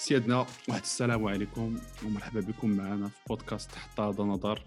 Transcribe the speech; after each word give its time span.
سيادنا 0.00 0.46
واحد 0.68 0.80
السلام 0.80 1.26
عليكم 1.26 1.78
ومرحبا 2.04 2.40
بكم 2.40 2.70
معنا 2.70 3.08
في 3.08 3.20
بودكاست 3.28 3.74
حتى 3.74 4.02
هذا 4.02 4.24
نظر. 4.24 4.64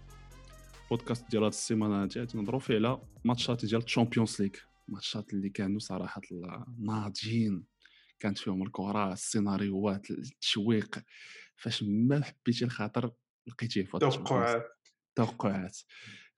بودكاست 0.90 1.32
ديال 1.32 1.44
هاد 1.44 1.52
السيمانة 1.52 2.04
هادي 2.04 2.38
نهضروا 2.38 2.60
فيه 2.60 2.76
على 2.76 3.02
ماتشات 3.26 3.66
ديال 3.66 3.84
الشامبيونز 3.84 4.42
ليغ 4.42 4.52
ماتشات 4.88 5.34
اللي 5.34 5.50
كانوا 5.50 5.80
صراحة 5.80 6.22
ناضجين 6.80 7.66
كانت 8.20 8.38
فيهم 8.38 8.64
الكرة 8.64 9.14
السيناريوهات 9.14 10.12
التشويق. 10.12 11.00
فاش 11.56 11.84
ما 11.84 12.24
حبيتي 12.24 12.66
الخاطر 12.66 13.12
لقيتيه 13.48 13.84
في 13.84 14.00
توقعات. 14.00 14.66
توقعات. 15.16 15.78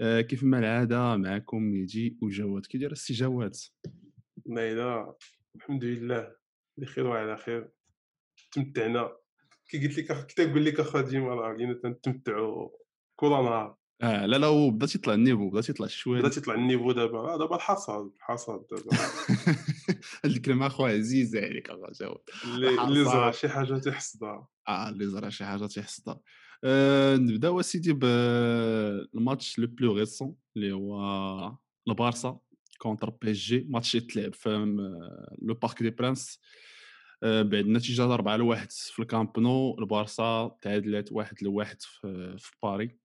آه 0.02 0.22
كيف 0.22 0.44
ما 0.44 0.60
العادة 0.60 1.18
معكم 1.18 1.62
ميجي 1.62 2.18
وجواد. 2.22 2.66
كي 2.66 2.78
داير 2.78 2.92
السي 2.92 3.14
جواد 3.14 3.56
نايلة. 4.48 5.16
الحمد 5.56 5.84
لله. 5.84 6.36
بخير 6.78 7.08
وعلى 7.08 7.38
خير. 7.38 7.75
تمتعنا. 8.56 9.12
كي 9.70 9.88
قلت 9.88 9.98
لك 9.98 10.12
كنت 10.12 10.42
نقول 10.42 10.66
لك 10.66 10.80
اخا 10.80 11.02
ديما 11.02 11.36
راه 11.36 11.54
لينا 11.54 11.74
تنتمتعوا 11.74 12.70
كل 13.16 13.30
نهار. 13.30 13.76
آه 14.02 14.26
لا 14.26 14.38
لا 14.38 14.48
هو 14.48 14.70
بدا 14.70 14.86
تيطلع 14.86 15.14
ال 15.14 15.19
niveau 15.19 15.50
بدا 15.50 15.62
تيطلع 15.62 15.88
شوية. 15.88 16.20
بدا 16.20 16.30
تيطلع 16.30 16.54
ال 16.54 16.59
niveau 16.59 16.92
دابا. 16.92 17.20
آه 17.20 17.38
دابا 17.38 17.56
الحصاد 17.56 18.12
الحصاد 18.16 18.66
دابا. 18.72 18.98
هاد 20.24 20.32
الكلمة 20.32 20.68
أخويا 20.68 20.98
عزيزة 20.98 21.40
عليك 21.40 21.72
جواد 21.72 22.20
اللي 22.44 22.84
اللي 22.84 23.04
زرع 23.04 23.32
شي 23.32 23.50
حاجة 23.50 23.78
تيحصدها 23.78 24.48
آه 24.68 24.90
اللي 24.90 25.08
زرع 25.08 25.30
شي 25.30 25.46
حاجة 25.46 25.66
تيحصدها 25.66 26.22
آه 26.64 27.16
نبداو 27.16 27.60
اسيدي 27.60 27.94
بالماتش 27.94 29.60
le 29.60 29.68
plus 29.68 29.98
récent 29.98 30.36
اللي 30.56 30.72
هو 30.72 31.58
البارسا 31.88 32.40
contre 32.78 33.10
بي 33.10 33.32
اس 33.32 33.38
جي 33.38 33.68
ماتش 33.70 33.96
يتلعب 33.96 34.34
في 34.34 34.50
لو 35.42 35.54
بارك 35.54 35.84
دي 35.84 35.90
برانس 35.90 36.40
بعد 37.26 37.54
النتيجه 37.66 38.14
4 38.14 38.38
لواحد 38.38 38.72
في 38.72 39.00
الكامب 39.00 39.40
نو 39.40 39.76
البارسا 39.80 40.58
تعادلات 40.62 41.12
واحد 41.12 41.44
لواحد 41.44 41.82
في, 41.82 42.36
في 42.38 42.52
باري 42.64 42.98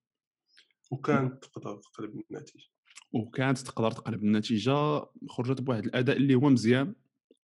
وكانت 0.90 1.44
تقدر 1.44 1.76
تقلب 1.76 2.22
النتيجة. 2.30 2.64
وكانت 3.12 3.58
تقدر 3.58 3.90
تقلب 3.90 4.22
النتيجة 4.22 5.04
خرجت 5.28 5.60
بواحد 5.60 5.84
الأداء 5.84 6.16
اللي 6.16 6.34
هو 6.34 6.48
مزيان. 6.48 6.94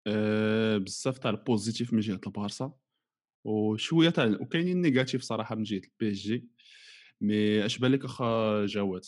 أه 0.06 0.78
بزاف 0.78 1.18
تاع 1.18 1.30
ال 1.30 1.38
positif 1.38 1.92
من 1.92 2.00
جهة 2.00 2.20
البارسا. 2.26 2.72
وشوية 3.44 4.10
تاع 4.10 4.36
وكاينين 4.40 4.80
négatif 4.80 5.22
صراحة 5.22 5.54
من 5.54 5.62
جهة 5.62 5.80
البي 5.84 6.12
إس 6.12 6.16
جي. 6.16 6.48
mais 7.20 7.66
اش 7.66 7.78
بالك 7.78 8.04
أخا 8.04 8.66
جواد؟ 8.66 9.04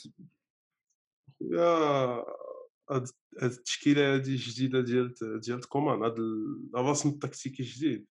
خويا 1.38 2.24
هاد 2.90 3.08
التشكيلة 3.42 4.14
هادي 4.14 4.30
الجديده 4.30 4.80
ديال 4.80 5.14
ديال 5.40 5.68
كومان 5.68 6.02
هاد 6.02 6.18
الرسم 6.76 7.08
التكتيكي 7.08 7.62
الجديد. 7.62 8.06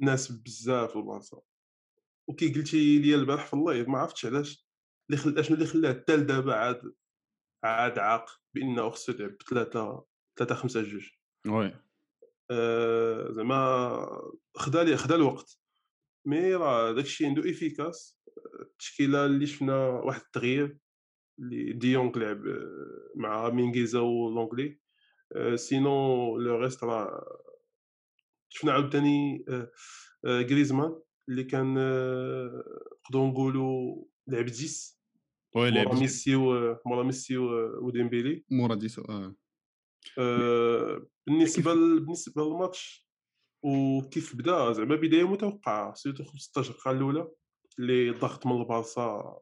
ناسب 0.00 0.42
بزاف 0.42 0.96
البارسا 0.96 1.40
وكي 2.28 2.54
قلتي 2.54 2.98
لي 2.98 3.14
البارح 3.14 3.46
في 3.46 3.54
ال 3.54 3.61
live 3.61 3.88
ما 3.88 3.98
عرفتش 3.98 4.26
علاش 4.26 4.66
اللي 5.10 5.20
خل... 5.22 5.38
أشنو 5.38 5.54
اللي 5.54 5.66
خلاه 5.66 5.92
حتى 5.92 6.16
دابا 6.16 6.54
عاد 6.54 6.92
عاد 7.64 7.98
عاق 7.98 8.40
بأنه 8.54 8.90
خصو 8.90 9.12
يلعب 9.12 9.36
بثلاثة 9.36 10.04
ثلاثة 10.38 10.54
خمسة 10.54 10.82
جوج. 10.82 11.08
oui. 11.48 11.80
آه 12.50 13.30
زعما 13.30 14.32
خدا 14.56 14.84
لي 14.84 14.96
خدا 14.96 15.14
الوقت. 15.14 15.58
mais 16.26 16.54
راه 16.54 16.92
داكشي 16.92 17.26
عنده 17.26 17.50
efficace. 17.50 18.18
التشكيلة 18.60 19.26
اللي 19.26 19.46
شفنا 19.46 19.88
واحد 19.88 20.20
التغيير. 20.20 20.78
اللي 21.38 21.72
ديونغ 21.72 22.18
لعب 22.18 22.42
مع 23.14 23.50
مينغيزا 23.50 24.00
ولونغلي 24.00 24.78
sinon 25.54 26.38
le 26.38 26.56
reste 26.56 26.84
راه 26.84 27.26
شفنا 28.48 28.72
عاوتاني 28.72 29.44
غريزمان 30.26 31.00
اللي 31.28 31.44
كان 31.44 31.74
نقدروا 33.04 33.28
نقولوا 33.28 34.04
لعب 34.28 34.44
10 34.44 34.96
oui 35.56 35.70
لعب 35.70 35.94
ميسي 35.94 36.36
و 36.36 36.76
مورا 36.86 37.02
ميسي 37.02 37.36
وديمبيلي 37.82 38.44
مورا 38.50 38.74
ديسو 38.74 39.02
آه 40.18 41.06
بالنسبة 41.26 41.74
بالنسبة 41.74 42.42
للماتش 42.44 43.06
وكيف 43.62 44.36
بدا 44.36 44.72
زعما 44.72 44.96
بدايه 44.96 45.28
متوقعه 45.28 45.94
surtout 45.94 46.24
15 46.24 46.72
دقيقه 46.72 46.90
الاولى 46.90 47.28
اللي 47.78 48.10
ضغط 48.10 48.46
من 48.46 48.60
البارسا 48.60 49.38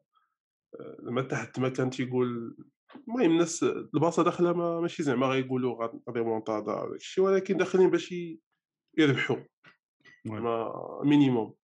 زعما 1.00 1.22
تحت 1.22 1.58
ما 1.58 1.68
كان 1.68 1.90
تيقول 1.90 2.56
المهم 3.08 3.30
الناس 3.30 3.62
البارسا 3.62 4.22
داخلة 4.22 4.52
ما 4.52 4.80
ماشي 4.80 5.02
زعما 5.02 5.26
غيقولوا 5.26 5.88
ريمونتادا 6.10 6.74
داك 6.74 6.94
الشيء 6.96 7.24
ولكن 7.24 7.56
داخلين 7.56 7.90
باش 7.90 8.14
يربحوا 8.98 9.36
زعما 10.24 10.72
minimum 11.04 11.54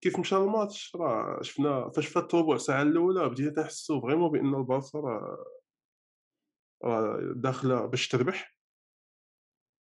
كيف 0.00 0.18
مشى 0.18 0.36
الماتش؟ 0.36 0.96
راه 0.96 1.42
شفنا 1.42 1.90
فاش 1.90 2.06
فات 2.06 2.34
الربع 2.34 2.56
ساعة 2.56 2.82
الأولى 2.82 3.28
بدينا 3.28 3.50
تنحسوا 3.50 4.00
vraiment 4.00 4.30
بأن 4.30 4.54
البارسا 4.54 4.98
راه 4.98 5.44
راه 6.84 7.32
داخلة 7.36 7.86
باش 7.86 8.08
تربح 8.08 8.56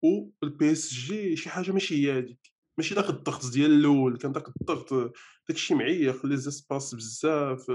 والبي 0.04 0.72
اس 0.72 0.93
جي 0.93 1.37
شي 1.37 1.50
حاجة 1.50 1.72
ماشي 1.72 1.94
هي 1.94 2.19
هذيك 2.19 2.58
ماشي 2.78 2.94
داك 2.94 3.11
الضغط 3.11 3.50
ديال 3.53 3.71
الأول 3.71 4.16
كان 4.16 4.33
داك 4.33 4.49
الضغط 4.49 5.12
داكشي 5.49 5.75
معيق 5.75 6.27
les 6.27 6.37
espaces 6.37 6.94
بزاف 6.94 7.66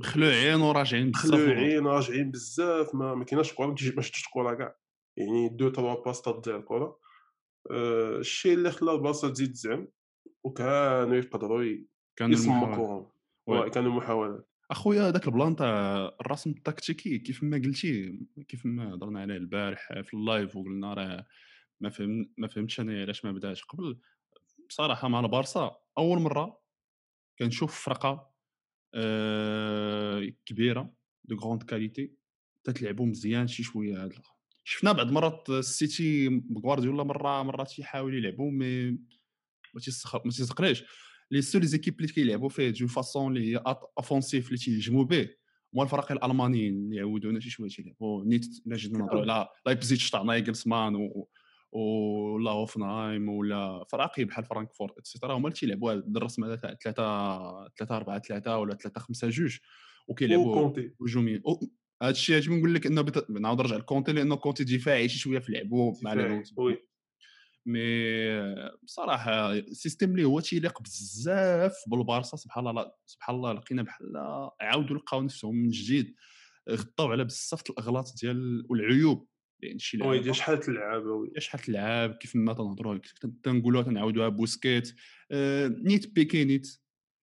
مخلوعين 0.00 0.60
وراجعين 0.60 1.10
بزاف 1.10 1.26
مخلوعين 1.26 1.86
راجعين 1.86 2.30
بزاف 2.30 2.94
ما, 2.94 3.14
ما 3.14 3.24
كايناش 3.24 3.54
كره 3.54 3.66
ما 3.66 3.74
تجيش 3.74 4.26
الكره 4.26 4.54
كاع. 4.54 4.76
يعني 5.16 5.48
deux 5.48 5.68
trois 5.68 6.04
passes 6.04 6.22
تضيع 6.22 6.56
الكره 6.56 6.98
الشيء 8.20 8.54
اللي 8.54 8.70
خلى 8.70 8.92
البلاصة 8.92 9.28
تزيد 9.28 9.52
تزعم 9.52 9.88
وكانوا 10.44 11.16
يقدروا 11.16 11.76
كانوا 12.16 12.34
يسمكوهم 12.34 13.10
كانوا 13.72 13.92
محاولات 13.92 14.48
أخويا 14.70 15.08
هذاك 15.08 15.26
ال 15.26 15.32
plan 15.32 15.56
تاع 15.56 15.96
الرسم 16.20 16.50
التكتيكي 16.50 17.18
كيف 17.18 17.42
ما 17.42 17.56
قلتي 17.56 18.20
كيف 18.48 18.66
ما 18.66 18.94
هضرنا 18.94 19.20
عليه 19.20 19.36
البارح 19.36 20.00
في 20.02 20.14
ال 20.14 20.22
live 20.22 20.56
وقلنا 20.56 20.94
راه 20.94 21.26
ما 21.80 21.90
فهم 21.90 22.30
ما 22.36 22.48
فهمتش 22.48 22.80
أنا 22.80 23.00
علاش 23.02 23.24
ما 23.24 23.32
بداش. 23.32 23.64
قبل 23.64 23.98
بصراحة 24.68 25.08
مع 25.08 25.20
البارسا 25.20 25.76
أول 25.98 26.18
مرة 26.18 26.60
كنشوف 27.38 27.84
فرقة 27.84 28.32
آه 28.94 30.32
كبيرة 30.46 30.94
de 31.24 31.36
grande 31.36 31.62
qualité 31.62 32.12
تتلعبوا 32.64 33.06
مزيان 33.06 33.46
شي 33.46 33.62
شوية 33.62 34.04
هاد 34.04 34.12
شفنا 34.64 34.92
بعض 34.92 35.06
المرات 35.06 35.50
السيتي 35.50 36.28
بغوارديولا 36.28 37.02
مرة 37.02 37.42
مرات 37.42 37.78
يحاول 37.78 38.14
يلعبوا 38.14 38.50
mais 38.50 38.90
ما 39.74 39.80
تيسخ 39.80 40.14
ما 40.14 40.32
تيسقناش 40.32 40.84
les 41.30 41.42
seules 41.42 41.66
équipes 41.66 41.96
اللي 42.00 42.12
كيلعبوا 42.12 42.48
فيه 42.48 42.70
d'une 42.70 42.88
façon 42.88 43.36
اللي 43.36 43.54
هي 43.54 43.62
offensive 43.98 44.46
اللي 44.46 44.58
تيهجموا 44.58 45.04
به 45.04 45.28
هما 45.74 45.82
الفرق 45.82 46.12
الألمانيين 46.12 46.74
اللي 46.74 46.96
يعودونا 46.96 47.40
شي 47.40 47.50
شوية 47.50 47.68
تيلعبوا 47.68 48.24
نيت 48.24 48.46
الا 48.66 48.76
جينا 48.76 48.98
نهضروا 48.98 49.32
على 49.32 49.48
لايبزيتش 49.66 50.10
تاع 50.10 50.22
نايغلسمان 50.22 50.94
و 50.96 51.28
ولا 51.72 52.50
هوفنهايم 52.50 53.28
ولا 53.28 53.84
فراقي 53.92 54.24
بحال 54.24 54.44
فرانكفورت 54.44 54.98
et 54.98 55.07
cetera 55.07 55.34
هما 55.34 55.48
اللي 55.48 55.58
تيلعبوا 55.58 55.92
هذا 55.92 56.02
الرسم 56.16 56.44
هذا 56.44 56.56
تاع 56.56 56.74
3 56.74 57.68
3 57.78 57.96
4 57.96 58.18
3 58.18 58.58
ولا 58.58 58.74
3 58.74 59.00
5 59.00 59.28
2 59.28 59.50
وكيلعبوا 60.08 60.72
هجوميين 61.02 61.42
هذا 62.02 62.10
الشيء 62.10 62.36
عجبني 62.36 62.58
نقول 62.58 62.74
لك 62.74 62.86
إنه 62.86 63.02
بت... 63.02 63.30
نعاود 63.30 63.60
نرجع 63.60 63.76
لكونتي 63.76 64.12
لأنه 64.12 64.36
كونتي 64.36 64.64
دفاعي 64.64 65.08
شي 65.08 65.18
شوية 65.18 65.38
في 65.38 65.52
لعبو 65.52 65.94
مع 66.02 66.12
oui 66.56 66.86
mais 67.66 67.80
بصراحة 68.82 69.52
ال 69.52 69.59
système 69.59 70.10
اللي 70.10 70.24
هو 70.24 70.40
تيليق 70.40 70.82
بزاف 70.82 71.74
بالبارسا. 71.86 72.36
سبحان 72.36 72.66
الله 72.66 72.92
سبحان 73.06 73.36
الله 73.36 73.52
لقينا 73.52 73.82
بحال 73.82 74.12
عاودوا 74.60 74.96
لقاو 74.96 75.22
نفسهم 75.22 75.56
من 75.56 75.70
جديد 75.70 76.14
غطاو 76.70 77.12
على 77.12 77.24
بزاف 77.24 77.70
الأغلاط 77.70 78.14
ديال 78.22 78.66
والعيوب. 78.70 79.28
يعني 79.62 79.78
شي 79.78 79.96
لعابه 79.96 80.28
oui 80.28 80.34
شحال 80.34 80.60
تلعب 80.60 81.06
وي 81.06 81.30
شحال 81.38 81.60
تلعب 81.60 82.14
كيف 82.14 82.36
ما 82.36 82.52
تنهضروا 82.52 82.98
تنقولوا 83.42 83.82
تنعاودوها 83.82 84.28
بوسكيت. 84.28 84.94
آه 85.30 85.68
نيت 85.68 86.14
بيكي 86.14 86.44
نيت. 86.44 86.68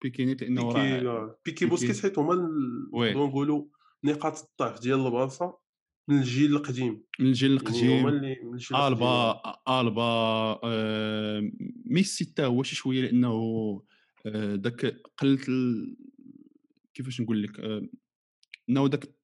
بيكي 0.04 0.26
نيت 0.26 0.42
لأنه 0.44 0.74
بيكي 0.74 1.36
بيكي 1.46 1.66
بوسكيت 1.66 2.02
حيت 2.02 2.20
هما 2.20 2.36
نقدروا 2.94 3.28
نقولوا 3.28 3.66
نقاط 4.04 4.50
الضعف 4.50 4.82
ديال 4.82 5.06
البارسا 5.06 5.54
من 6.08 6.18
الجيل 6.18 6.56
القديم. 6.56 7.04
من 7.20 7.26
الجيل 7.26 7.52
القديم. 7.52 7.90
يعني 7.90 8.10
اللي 8.10 8.38
من 8.44 8.54
الجيل 8.54 8.78
ألبا 8.78 9.42
ألبا 9.70 10.02
آه 10.64 11.52
ميسي 11.86 12.26
حتى 12.26 12.46
هو 12.46 12.64
شي 12.64 12.76
شوية 12.76 13.02
لأنه 13.02 13.34
آه 14.26 14.56
داك 14.56 15.02
قلت 15.18 15.50
ال... 15.50 15.96
كيفاش 16.94 17.22
نقول 17.22 17.44
لك 17.44 17.60
آه 17.60 17.88
إنه 18.70 18.88
داك 18.88 19.16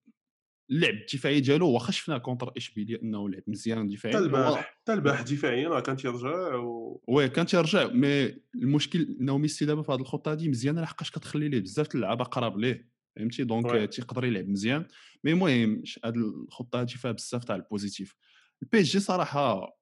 اللعب 0.71 0.93
الدفاعي 0.93 1.39
ديالو 1.39 1.69
واخا 1.69 1.91
شفنا 1.91 2.17
contre 2.17 2.53
اشبيليه 2.57 3.01
إنه 3.01 3.29
لعب 3.29 3.43
مزيان 3.47 3.87
دفاعيا 3.87 4.17
حتى 4.17 4.25
البارح 4.25 4.77
حتى 4.81 4.93
البارح 4.93 5.21
دفاعيا 5.21 5.69
راه 5.69 5.79
كان 5.79 5.97
تيرجع 5.97 6.55
و... 6.55 7.03
oui 7.07 7.29
كان 7.29 7.45
تيرجع 7.45 7.87
mais 7.87 8.35
المشكل 8.55 9.17
إنه 9.21 9.37
ميسي 9.37 9.65
دابا 9.65 9.81
في 9.81 9.91
هذه 9.91 9.99
الخطة 9.99 10.31
هذه 10.31 10.49
مزيانه 10.49 10.81
لحقاش 10.81 11.11
كتخلي 11.11 11.49
ليه 11.49 11.59
بزاف 11.59 11.95
اللعابة 11.95 12.23
قراب 12.23 12.57
ليه 12.57 12.89
فهمتي؟ 13.15 13.43
donc 13.43 13.89
تيقدر 13.89 14.25
يلعب 14.25 14.47
مزيان. 14.47 14.85
mais 15.23 15.31
المهم 15.31 15.83
هذه 16.05 16.15
الخطة 16.15 16.81
هذه 16.81 16.87
فيها 16.87 17.11
بزاف 17.11 17.43
تاع 17.43 17.55
ال 17.55 17.62
positif. 17.62 18.15
البي 18.63 18.81
جي 18.81 18.99
صراحة 18.99 19.77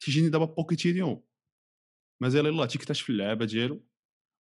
تيجيني 0.00 0.28
دابا 0.28 0.44
بوكيتينيو. 0.44 1.26
مازال 2.20 2.46
يلاه 2.46 2.66
تيكتشف 2.66 3.10
اللعابة 3.10 3.44
ديالو 3.44 3.84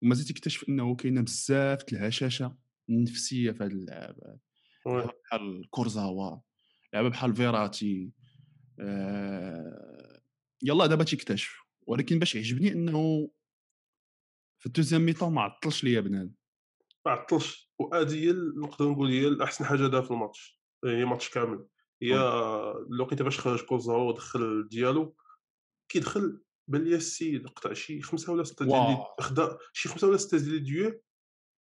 ومازال 0.04 0.26
تيكتشف 0.26 0.70
إنه 0.70 0.96
كاينة 0.96 1.22
بزاف 1.22 1.94
الهشاشة 1.94 2.58
النفسية 2.90 3.52
في 3.52 3.64
هاد 3.64 3.72
اللعابة. 3.72 4.49
بحال 4.98 5.70
كورزاوا 5.70 6.40
لعابه 6.94 7.10
بحال 7.10 7.36
فيراتي 7.36 8.12
آه... 8.80 10.22
يلاه 10.64 10.86
دابا 10.86 11.04
تيكتشف. 11.04 11.60
ولكن 11.88 12.20
باش 12.20 12.36
يعجبني 12.36 12.72
إنه 12.72 13.30
في 14.60 14.66
الدوزيام 14.66 15.02
ميطون 15.02 15.34
ما 15.34 15.42
عطلش 15.42 15.84
ليا 15.84 16.00
بنادم. 16.02 16.34
ما 17.06 17.12
عطلش. 17.12 17.72
وهذه 17.80 18.16
هي 18.16 18.30
ال- 18.30 18.60
نقدر 18.60 18.90
نقول 18.90 19.10
هي 19.10 19.28
الاحسن 19.28 19.66
حاجة 19.66 19.88
دار 19.88 20.04
في 20.04 20.12
الماتش. 20.12 20.62
هي 20.86 21.06
ماتش 21.06 21.30
كامل. 21.30 21.68
هي 22.02 22.16
الوقيته 22.90 23.24
باش 23.24 23.40
خرج 23.40 23.62
كوزاوا 23.66 24.10
ودخل 24.10 24.68
ديالو 24.68 25.16
كيدخل 25.92 26.42
بان 26.68 26.84
ليا 26.84 26.98
السيد 26.98 27.48
قطع 27.48 27.74
شي 27.74 28.02
خمسة 28.02 28.34
ولا 28.34 28.44
ستة 28.44 28.66
ديال. 28.66 28.78
لي 28.78 29.06
خدا 29.20 29.58
شي 29.74 29.90
خمسة 29.90 30.08
ولا 30.08 30.18
ستة 30.18 30.38
ديال 30.38 30.52
لي 30.52 30.60
ديو 30.60 31.02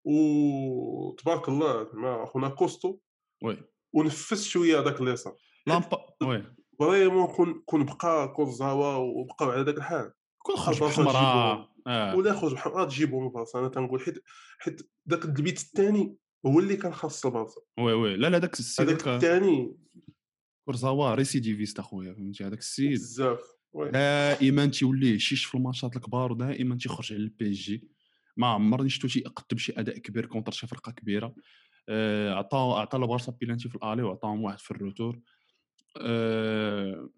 وتبارك 0.04 1.48
الله 1.48 1.84
زعما 1.84 2.26
خونا 2.26 2.48
كوستو 2.48 2.98
وي. 3.42 3.58
ونفس 3.92 4.48
شوية 4.48 4.80
هذاك 4.80 5.00
اليسار. 5.00 5.36
لامبا 5.66 6.06
وي. 6.22 6.44
فريمون 6.78 7.26
كون 7.26 7.62
كون 7.66 7.84
بقى 7.84 8.28
كورزاوا 8.28 8.94
وبقاو 8.94 9.50
على 9.50 9.62
ذاك 9.62 9.76
الحال. 9.76 10.12
كون 10.38 10.56
خرج 10.56 10.80
بحمراء 10.80 11.68
آه. 11.86 12.16
ولا 12.16 12.30
يخرج 12.30 12.52
بحال 12.52 12.88
تجيبهم 12.88 13.26
البارسا 13.26 13.58
أنا 13.58 13.68
تنقول 13.68 14.00
حيت 14.00 14.22
حيت 14.58 14.90
داك 15.06 15.24
البيت 15.24 15.58
الثاني 15.58 16.16
هو 16.46 16.58
اللي 16.58 16.76
كان 16.76 16.94
خاص 16.94 17.26
البارسا 17.26 17.60
oui 17.78 17.92
oui. 17.92 18.16
لا 18.16 18.30
لا 18.30 18.38
داك 18.38 18.58
السيد 18.58 18.88
هذاك 18.88 19.08
الثاني. 19.08 19.76
كورزاوا 20.64 21.14
récidiviste 21.14 21.78
أخويا 21.78 22.14
فهمتي؟ 22.14 22.44
هذاك 22.44 22.58
السيد. 22.58 22.92
بزاف. 22.92 23.40
دائما 23.74 24.66
تيولي 24.66 25.14
يشيش 25.14 25.44
في 25.44 25.54
الماتشات 25.54 25.96
الكبار 25.96 26.32
ودائما 26.32 26.76
تيخرج 26.76 27.12
على 27.12 27.22
البي 27.22 27.50
اس 27.50 27.56
جي 27.56 27.88
ما 28.36 28.46
عمرني 28.46 28.88
شفتو 28.88 29.08
تيقدم 29.08 29.58
شي 29.58 29.72
أداء 29.76 29.98
كبير 29.98 30.26
contre 30.26 30.52
شي 30.52 30.66
فرقة 30.66 30.92
كبيرة. 30.92 31.34
آه، 31.88 32.34
عطا 32.34 32.80
عطا 32.80 32.98
لبارسا 32.98 33.32
بيلانتي 33.40 33.68
في 33.68 33.76
ال 33.76 33.81
aller 33.81 34.02
وعطاهم 34.02 34.42
واحد 34.42 34.58
في 34.58 34.70
ال 34.70 34.76
retour. 34.77 35.20
آه، 36.00 37.08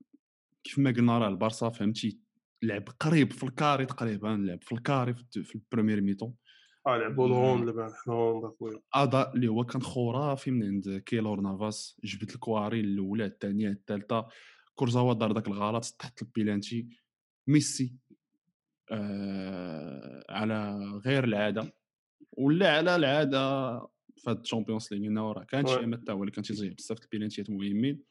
كيف 0.64 0.78
ما 0.78 0.90
قلنا 0.90 1.18
راه 1.18 1.28
البارسا 1.28 1.68
فهمتي؟ 1.68 2.20
لعب 2.62 2.84
قريب 3.00 3.32
في 3.32 3.44
ال 3.44 3.51
carré 3.51 3.86
تقريبا 3.86 4.28
لعب 4.28 4.62
في 4.62 4.72
ال 4.72 4.79
carré 4.79 5.14
في 5.14 5.54
ال 5.54 5.59
première 5.59 6.00
mi-temps 6.00 6.34
آه 6.86 6.96
لعبوا 6.96 7.26
l'handball 7.26 7.68
اخويا 8.44 8.80
اداء 8.94 9.34
اللي 9.36 9.48
هو 9.48 9.64
كان 9.64 9.82
خرافي 9.82 10.50
من 10.50 10.62
عند 10.66 11.02
كيلور 11.06 11.40
نافاس. 11.40 12.00
جبد 12.04 12.30
الكوارط 12.30 12.80
الأولى 12.80 13.24
الثانية 13.24 13.68
الثالثة 13.68 14.26
كورزاوا 14.74 15.14
دار 15.14 15.32
داك 15.32 15.48
الغلط 15.48 15.84
تحت 15.84 16.22
البيلانتي 16.22 16.88
ميسي 17.46 17.96
آه 18.90 20.24
على 20.30 20.78
غير 21.06 21.24
العادة. 21.24 21.72
ولا 22.32 22.76
على 22.76 22.96
العادة 22.96 23.72
في 24.20 24.30
هاد 24.30 24.40
ال 24.40 24.45
Champions 24.45 24.88
League 24.92 25.10
هنا 25.10 25.32
راه 25.32 25.44
كان 25.44 25.66
شي. 25.66 25.74
امات 25.74 26.10
هو 26.10 26.22
اللي 26.22 26.32
كان 26.32 26.44
تيضيع 26.44 26.72
بزاف 26.72 26.98
د 26.98 27.02
البيلانتيات 27.02 27.50
مهمين 27.50 28.02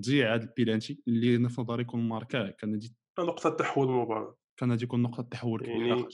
ضيع 0.00 0.34
هاد 0.34 0.42
البيلانتي 0.42 1.02
اللي 1.08 1.48
في 1.48 1.60
نظري 1.60 1.82
يكون 1.82 2.08
ماركاه 2.08 2.50
كان 2.50 2.72
غادي 2.72 2.94
نقطة 3.18 3.50
تحول 3.50 3.88
المباراه 3.88 4.36
كان 4.56 4.70
غادي 4.70 4.84
يكون 4.84 5.02
نقطة 5.02 5.22
تحول 5.22 5.60
كبيرة 5.60 5.86
يعني. 5.86 6.08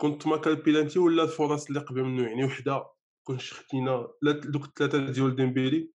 كنت 0.00 0.26
ما 0.26 0.36
كان 0.36 0.52
البيلانتي 0.52 0.98
ولا 0.98 1.22
الفرص 1.22 1.66
اللي 1.66 1.80
قبل 1.80 2.02
منه 2.02 2.28
يعني 2.28 2.44
وحدة 2.44 2.90
كنت 3.26 3.40
خدينا 3.40 4.08
لا 4.22 4.32
دوك 4.32 4.64
الثلاثه 4.64 5.12
ديال 5.12 5.36
ديمبيلي 5.36 5.90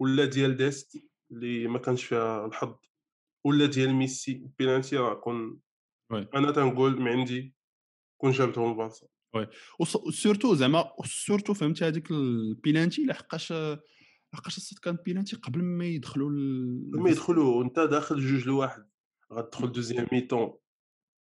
ولا 0.00 0.24
ديال 0.24 0.56
ديست 0.56 1.04
اللي 1.32 1.66
ما 1.66 1.78
كانش 1.78 2.04
فيها 2.04 2.46
الحظ 2.46 2.76
ولا 3.46 3.66
ديال 3.66 3.94
ميسي 3.94 4.32
البيلانتي 4.32 4.96
راه 4.96 5.14
كون. 5.14 5.60
أنا 6.12 6.52
تنقول 6.52 7.00
من 7.00 7.08
عندي 7.08 7.54
كون 8.20 8.30
جابتهم 8.30 8.70
البارسا 8.70 9.06
وص- 9.78 9.96
وسورتو 9.96 10.54
زعما 10.54 10.92
سورتو 11.04 11.54
فهمت 11.54 11.82
هذيك 11.82 12.10
البيلانتي 12.10 13.04
لحقاش 13.06 13.52
لحقاش 14.32 14.56
الصاد 14.56 14.78
كان 14.78 14.96
بيلانتي 15.04 15.36
قبل 15.36 15.62
ما 15.62 15.84
يدخلوا 15.86 16.30
ال- 16.30 16.90
لما 16.94 17.10
يدخلوا 17.10 17.64
انت 17.64 17.78
داخل 17.80 18.20
جوج 18.20 18.46
لواحد 18.46 18.88
غتدخل 19.32 19.72
دوزيام 19.72 20.06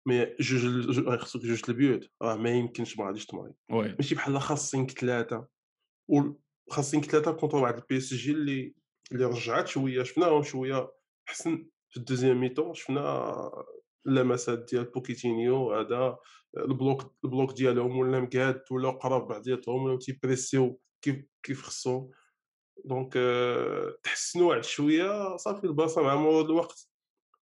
مي 0.07 0.27
جوج 0.41 0.65
ل- 0.65 0.93
جو- 0.93 1.11
آه، 1.13 1.17
خصك 1.17 1.41
جوج 1.41 1.63
البيوت 1.69 2.11
راه 2.23 2.37
ما 2.37 2.51
يمكنش 2.51 2.99
ما 2.99 3.07
غاديش 3.07 3.27
تماري 3.27 3.53
وي 3.71 3.89
ماشي 3.99 4.15
بحال 4.15 4.41
خاصينك 4.41 4.91
ثلاثة 4.91 5.47
وخاصينك 6.09 7.05
ثلاثة 7.05 7.33
كونتر 7.33 7.57
واحد 7.57 7.75
البي 7.75 7.97
اس 7.97 8.15
جي 8.15 8.33
اللي 8.33 8.75
اللي 9.13 9.25
رجعت 9.25 9.69
شوية 9.69 10.03
شفناهم 10.03 10.43
شوية 10.43 10.93
حسن 11.29 11.67
في 11.91 11.97
الدوزيام 11.97 12.41
ميتون 12.41 12.75
شفنا 12.75 13.01
اللمسات 14.07 14.69
ديال 14.71 14.85
بوكيتينيو 14.85 15.75
هذا 15.75 16.19
ال 16.59 16.70
bloc 16.70 17.15
ال 17.25 17.30
bloc 17.30 17.53
ديالهم 17.53 17.99
ولا 17.99 18.21
مقاد 18.21 18.63
ولا 18.71 18.91
قراب 18.91 19.29
بعضياتهم 19.29 19.83
ولا 19.83 19.99
تي 19.99 20.17
pressيو 20.17 20.81
كيف 21.03 21.25
كيف 21.43 21.63
خصهم. 21.63 22.11
donc 22.85 23.13
آه، 23.17 23.97
تحسنوا 24.03 24.51
واحد 24.51 24.65
شوية 24.65 25.37
صافي 25.37 25.65
البلاصة 25.65 26.03
مع 26.03 26.17
مرور 26.17 26.45
الوقت. 26.45 26.91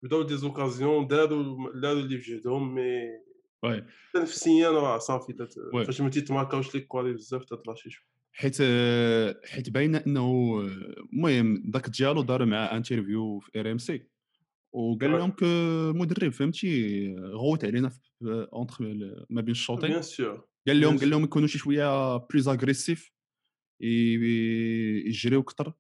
بداو 0.02 0.22
des 0.22 0.36
occasions 0.36 1.06
داروا 1.06 1.72
داروا 1.74 2.00
اللي 2.00 2.18
في 2.18 2.36
جهدهم 2.36 2.74
mais 2.74 3.00
oui. 3.64 3.84
نفسيا 4.16 4.70
راه 4.70 4.98
صافي. 4.98 5.48
فاش 5.86 6.00
ما 6.00 6.10
تيت 6.10 6.28
marquاوش 6.28 6.74
ليك 6.74 6.86
كوالي 6.86 7.12
بزاف 7.12 7.44
تتلاشي 7.44 7.90
شوية. 7.90 8.12
حيت 8.34 8.56
حيت 9.46 9.70
باينة 9.70 10.02
إنه 10.06 10.60
المهم 11.12 11.62
داك 11.64 11.88
ديالو 11.88 12.22
دار 12.22 12.44
مع 12.44 12.76
interview 12.76 13.40
في 13.40 13.60
RMC 13.60 14.11
وقال. 14.72 15.10
لهم 15.12 15.30
coach 15.30 15.46
مدرب 15.98 16.32
فهمتي؟ 16.32 17.14
غوت 17.18 17.64
علينا 17.64 17.88
في 17.88 18.46
entre 18.52 18.76
ما 19.30 19.40
بين 19.40 19.50
الشوطين. 19.50 19.90
bien 19.90 20.02
sûr 20.02 20.46
قال 20.66 20.80
لهم 20.80 20.98
قال 20.98 21.10
لهم 21.10 21.24
يكونوا 21.24 21.48
شي 21.48 21.58
شوية 21.58 22.16
plus 22.16 22.48
agressifs 22.48 23.12
يجريو 23.80 25.40
أكثر 25.40 25.72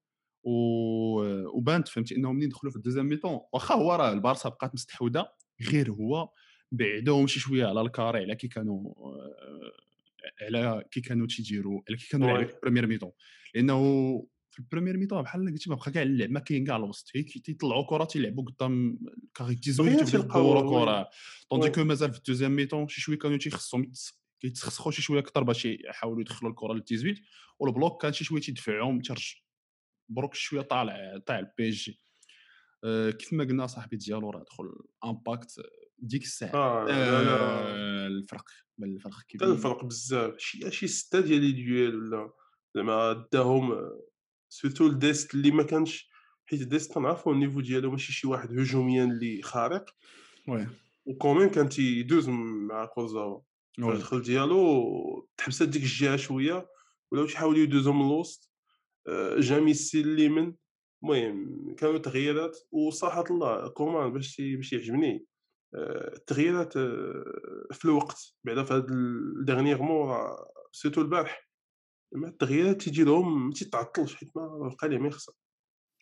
وبانت 0.44 1.88
فهمتي؟ 1.88 2.16
إنهم 2.16 2.36
ملي 2.36 2.46
دخلوا 2.46 2.70
في 2.72 2.76
ال 2.76 2.80
deuxième 2.80 3.06
mi-temps 3.08 3.40
واخا 3.52 3.74
هو 3.74 3.94
راه 3.94 4.12
البارسا 4.12 4.48
بقات 4.48 4.74
مستحوذة 4.74 5.28
غير 5.70 5.90
هو 5.90 6.30
بعدهم 6.72 7.26
شي 7.26 7.40
شوية 7.40 7.66
على 7.66 7.80
ال 7.80 7.87
carré 7.87 8.18
على 8.18 8.34
كي 8.34 8.48
كانوا 8.48 8.94
آه، 8.96 9.72
على 10.42 10.84
كي 10.90 11.00
كانوا 11.00 11.26
تيديروا 11.26 11.80
على 11.88 11.96
كي 11.96 12.08
كانوا. 12.08 12.28
يلعبوا 12.28 12.46
في 12.48 12.54
ال 12.54 12.58
première 12.58 12.86
mi-temps 12.86 13.12
لأنه 13.54 14.26
في 14.52 14.58
البريمير 14.58 14.96
ميطون 14.96 15.22
بحال 15.22 15.50
قلتي 15.52 15.70
ما 15.70 15.76
بقى 15.76 15.90
كاع 15.90 16.02
اللعب 16.02 16.30
ما 16.30 16.40
كاين 16.40 16.64
كاع 16.66 16.76
الوسط. 16.76 17.08
تيطلعوا 17.44 17.86
كرة 17.86 18.04
تيلعبوا 18.04 18.44
قدام 18.44 18.98
كاري 19.34 19.54
18 19.56 19.82
غير 19.82 19.90
ويبداو 19.92 20.06
تيلقاو، 20.10 20.42
يدوروا 20.44 20.80
وي. 20.80 20.84
كرة. 20.84 21.08
طوندي. 21.50 21.70
كو 21.70 21.84
مازال 21.84 22.12
في 22.12 22.18
الدوزيام 22.18 22.56
ميطون 22.56 22.88
شي 22.88 23.00
شوية 23.00 23.18
كانوا 23.18 23.36
تيخصهم 23.36 23.84
يتس- 23.84 24.22
كيتسخسخوا 24.40 24.92
شي 24.92 25.02
شوية 25.02 25.18
أكثر 25.20 25.42
باش 25.42 25.64
يحاولوا 25.64 26.20
يدخلوا 26.20 26.50
الكرة 26.50 26.72
لل 26.72 26.84
18 26.84 27.22
والبلوك 27.58 28.02
كان 28.02 28.12
شي 28.12 28.24
شوية 28.24 28.40
تيدفعهم 28.40 29.00
ترج 29.00 29.34
بروك 30.08 30.34
شوية 30.34 30.60
طالع 30.62 31.18
طالع 31.26 31.38
البي 31.38 31.68
اس 31.68 31.74
جي 31.74 32.00
آه، 32.84 33.10
كيف 33.10 33.32
ما 33.32 33.44
قلنا 33.44 33.66
صاحبي 33.66 33.96
ديالو 33.96 34.30
راه 34.30 34.42
دخل 34.42 34.64
امباكت 35.04 35.60
ديك 35.98 36.22
الساعة. 36.22 36.84
لا 36.84 36.90
آه، 36.94 38.06
الفرق 38.06 38.44
بل 38.78 38.88
الفرق 38.88 39.14
كبير. 39.28 39.52
الفرق 39.52 39.84
بزاف. 39.84 40.34
شي 40.38 40.70
شي 40.70 40.86
ستة 40.86 41.20
ديال 41.20 41.40
لي 41.40 41.52
ديال 41.52 41.96
ولا 41.96 42.32
زعما 42.74 43.26
داهم 43.32 43.90
سيرتو 44.52 44.86
الديست 44.86 45.34
اللي 45.34 45.50
ما 45.50 45.62
كانش 45.62 46.10
حيت 46.46 46.60
الديست 46.60 46.92
كنعرفو 46.92 47.32
النيفو 47.32 47.60
ديالو 47.60 47.90
ماشي 47.90 48.12
شي 48.12 48.26
واحد 48.26 48.58
هجوميا 48.58 49.04
اللي 49.04 49.42
خارق. 49.42 49.84
وي. 50.48 50.66
وكومين 51.06 51.48
كان 51.48 51.68
تيدوز 51.68 52.28
مع 52.28 52.84
كورزاوا 52.84 53.40
وي. 53.78 53.92
الدخل 53.92 54.22
ديالو 54.22 55.28
تحبست 55.36 55.62
ديك 55.62 55.82
الجهة 55.82 56.16
شوية 56.16 56.68
ولاو 57.10 57.26
تيحاولوا 57.26 57.58
يدوزو 57.58 57.92
من 57.92 58.06
الوسط 58.06 58.52
آه، 59.08 59.40
جا 59.40 59.60
ميسي 59.60 60.00
اليمين 60.00 60.56
المهم 61.02 61.74
كانوا 61.74 61.98
تغييرات. 61.98 62.58
وصراحة 62.72 63.24
الله 63.30 63.68
كومان 63.68 64.12
باش 64.12 64.40
باش 64.40 64.72
يعجبني 64.72 65.26
آه، 65.74 66.16
التغييرات 66.16 66.76
آه، 66.76 67.66
في 67.72 67.84
الوقت 67.84 68.34
بعدا 68.44 68.62
في 68.62 68.74
هذا 68.74 68.86
الديرنيغمون 68.90 70.08
راه 70.08 70.52
سيرتو 70.72 71.00
البارح. 71.00 71.51
ما 72.12 72.28
التغييرات 72.28 72.82
تيجي 72.82 73.04
لهم 73.04 73.46
ما 73.46 73.52
تيتعطلش 73.52 74.14
حيت 74.14 74.36
ما 74.36 74.74
بقى 74.76 74.88
ليه 74.88 74.98
ما 74.98 75.08
يخسر. 75.08 75.32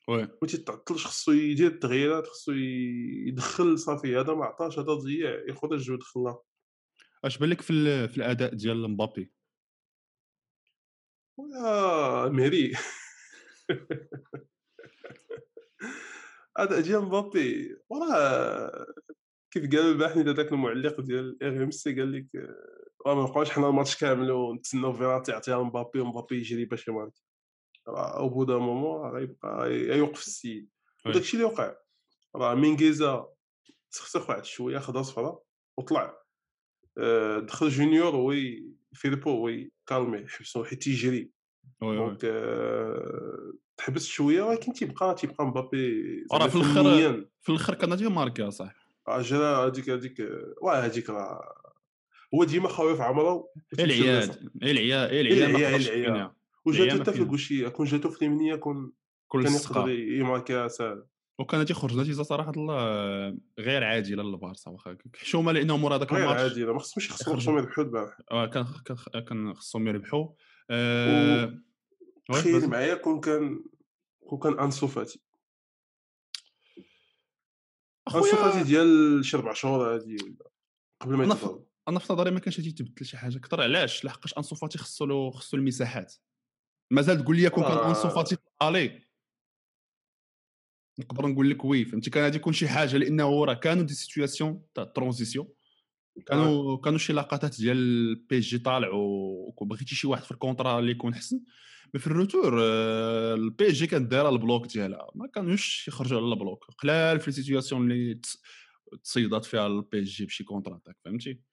oui. 0.08 0.22
ما 0.42 0.48
تيتعطلش 0.48 1.06
خصو 1.06 1.32
يدير 1.32 1.66
التغييرات 1.66 2.26
خصو 2.26 2.52
يدخل 3.26 3.78
صافي. 3.78 4.16
هذا 4.16 4.34
ما 4.34 4.44
عطاش 4.44 4.78
هذا 4.78 4.94
ضيع 4.94 5.44
يخرج 5.48 5.90
ويدخل 5.90 6.36
اش 7.24 7.38
بان 7.38 7.50
لك 7.50 7.60
في, 7.60 8.08
في 8.08 8.16
الأداء 8.16 8.54
ديال 8.54 8.90
مبابي؟ 8.90 9.32
ويا 11.38 12.28
ميري 12.28 12.72
هذا 16.58 16.80
ديال 16.86 17.02
مبابي 17.02 17.76
وراه 17.90 18.86
كيف 19.50 19.62
قالوا 19.70 19.92
البارح 19.92 20.16
هذاك 20.16 20.52
المعلق 20.52 21.00
ديال 21.00 21.42
RMC 21.42 21.94
قال 21.94 22.12
لك 22.12 22.26
ما 23.07 23.14
نبقاوش 23.14 23.50
حنا 23.50 23.69
الماتش 23.69 23.97
كامل 23.97 24.30
ونتسناو 24.30 24.92
فيراتي 24.92 25.33
يعطيها 25.33 25.62
لمبابي 25.62 26.00
ومبابي 26.00 26.37
يجري 26.37 26.64
باش 26.64 26.88
يmarque. 26.88 27.12
راه 27.88 28.19
au 28.18 28.28
bout 28.28 28.44
d'un 28.44 28.58
moment 28.58 29.00
راه 29.00 29.11
غيبقى 29.11 29.69
غيوقف 29.69 30.21
السيد. 30.21 30.69
oui. 31.06 31.10
وداكشي 31.11 31.37
اللي 31.37 31.45
وقع 31.45 31.76
راه 32.37 32.54
مينغيزا 32.54 33.28
تسخسخ 33.90 34.30
واحد 34.30 34.45
شوية 34.45 34.78
خدا 34.78 35.02
صفرا 35.02 35.38
وطلع. 35.76 36.21
آآ 36.99 37.38
دخل 37.38 37.69
جونيور 37.69 38.16
هو 38.16 38.33
ي 38.33 38.75
فيليبو 38.92 39.30
هو 39.30 39.49
يcalmيه 39.49 40.25
يحبسو 40.25 40.64
حيت 40.64 40.87
oui 40.87 41.30
oui. 41.82 41.96
donc 41.96 42.25
آآ 42.25 43.52
تحبس 43.76 44.07
شوية 44.07 44.42
ولكن 44.42 44.73
تيبقى 44.73 45.14
تيبقى 45.14 45.47
مبابي 45.47 46.25
زعما 46.30 46.49
في 46.49 46.57
الآخر 46.57 47.26
في 47.40 47.49
الآخر 47.49 47.75
كان 47.75 47.90
غادي 47.90 48.09
marquer 48.08 48.49
اصاحبي 48.49 48.80
آه، 49.09 49.23
جا 49.23 49.38
هذيك 49.38 49.90
هذيك 49.90 50.19
واه 50.62 50.80
هذيك 50.80 51.11
راه 51.11 51.69
هو 52.34 52.44
ديما 52.44 52.68
خاوي 52.68 52.92
غير 52.92 53.87
لليسار. 53.87 54.37
العياد 54.37 54.50
غير 54.62 54.70
العياد 54.70 55.10
غير 55.10 55.26
غير 55.26 55.37
العياد 55.37 55.50
ما 55.52 55.58
العيا- 55.58 55.75
قدرش 55.75 55.87
العيا. 55.88 56.00
يفينيها 56.02 56.37
وجاتو 56.64 56.90
حتى 57.02 57.04
في 57.04 57.12
فيها. 57.12 57.22
الكوشيه 57.25 57.68
كون 57.68 57.87
جاتو 57.87 58.10
في 58.10 58.22
اليمنية 58.22 58.54
كون 58.54 58.92
كل 59.28 59.44
كان 59.44 59.52
يقدر 59.52 59.88
يماركيها 59.90 60.68
ساهل 60.68 61.04
وكان 61.38 61.60
غادي 61.60 61.72
يخرج 61.72 61.96
نتيجه 61.99 62.22
صراحة 62.22 62.50
الله 62.56 62.76
غير 63.58 63.84
عادله 63.84 64.22
للبارسا 64.22 64.70
واخا 64.70 64.96
حشومه 65.16 65.52
لأنه 65.52 65.76
مورا 65.76 65.96
داك 65.96 66.12
غير 66.12 66.22
الماتش 66.25 66.40
عادي 66.40 66.64
لا 66.64 66.72
ما 66.72 66.78
خصهمش 66.78 67.08
يخسروا 67.10 67.58
يربحوا 67.60 67.84
البارح 67.84 68.18
آه، 68.30 68.46
كان 68.46 68.66
كان 69.28 69.54
خصهم 69.54 69.88
يربحوا. 69.88 70.26
وي، 70.70 71.60
تخيل 72.28 72.68
معايا 72.70 72.94
كون 72.94 73.20
كان 73.20 73.64
كون 74.26 74.38
كان 74.38 74.58
انسو 74.58 74.87
فاتي 74.87 75.20
انسو 78.14 78.37
فاتي 78.37 78.62
ديال 78.64 79.25
شي 79.25 79.37
ربع 79.37 79.52
شهور 79.52 79.94
هادي 79.94 80.16
قبل 81.00 81.14
ما 81.16 81.25
يتضرب. 81.25 81.64
أنا 81.90 81.99
في 81.99 82.12
نظري 82.12 82.30
ما 82.30 82.40
كانش 82.40 82.59
غادي 82.59 82.68
يتبدل 82.68 83.06
شي 83.06 83.16
حاجة. 83.16 83.37
أكثر 83.37 83.62
علاش؟ 83.62 84.04
لحقاش 84.04 84.38
أنسو 84.38 84.56
فاتي 84.56 84.78
خصو 84.78 85.06
له 85.06 85.30
خصو 85.30 85.56
المساحات. 85.56 86.14
مازال 86.90 87.25
تقول 87.25 87.37
لي 87.37 87.50
كون 87.50 87.64
كان 87.64 87.73
آه. 87.73 87.88
أنسو 87.88 88.09
فاتي 88.09 88.37
في 88.37 88.42
الآلي. 88.62 89.02
نقدر 91.00 91.26
نقول 91.26 91.50
لك 91.50 91.64
oui 91.64 91.84
فهمتي؟ 91.85 92.11
كان 92.11 92.25
غادي 92.25 92.37
يكون 92.37 92.52
شي 92.52 92.68
حاجة 92.68 92.97
لأنه 92.97 93.44
راه 93.44 93.54
كانوا 93.54 93.82
des 93.82 93.94
situations 93.94 94.62
تاع 94.75 94.85
transition 94.84 95.49
كانوا 96.26 96.76
كانوا 96.80 96.99
شي 96.99 97.12
لقطات 97.12 97.61
ديال 97.61 97.76
ال 97.76 98.38
PSG 98.38 98.58
طالع 98.59 98.88
وبغيتي 98.92 99.94
شي 99.94 100.06
واحد 100.06 100.23
في 100.23 100.30
ال 100.30 100.37
contre 100.37 100.78
اللي 100.78 100.90
يكون 100.90 101.14
حسن. 101.14 101.40
mais 101.94 102.00
في 102.00 102.06
ال 102.06 102.14
retour 102.14 102.60
آه، 102.62 103.35
ال 103.34 103.68
PSG 103.68 103.87
كانت 103.87 104.11
دايرة 104.11 104.28
ال 104.28 104.36
bloc 104.36 104.66
ديالها. 104.66 105.11
ما 105.14 105.26
كانوش 105.26 105.88
يخرجوا 105.88 106.20
على 106.20 106.32
ال 106.32 106.38
bloc. 106.38 106.64
قلال 106.64 107.20
في 107.20 107.28
ال 107.28 107.34
situations 107.34 107.90
اللي 107.90 108.20
تصيدات 109.04 109.44
فيها 109.44 109.66
ال 109.66 110.02
PSG 110.02 110.26
بشي 110.26 110.44
contre-attaque 110.44 110.96
فهمتي؟ 111.04 111.50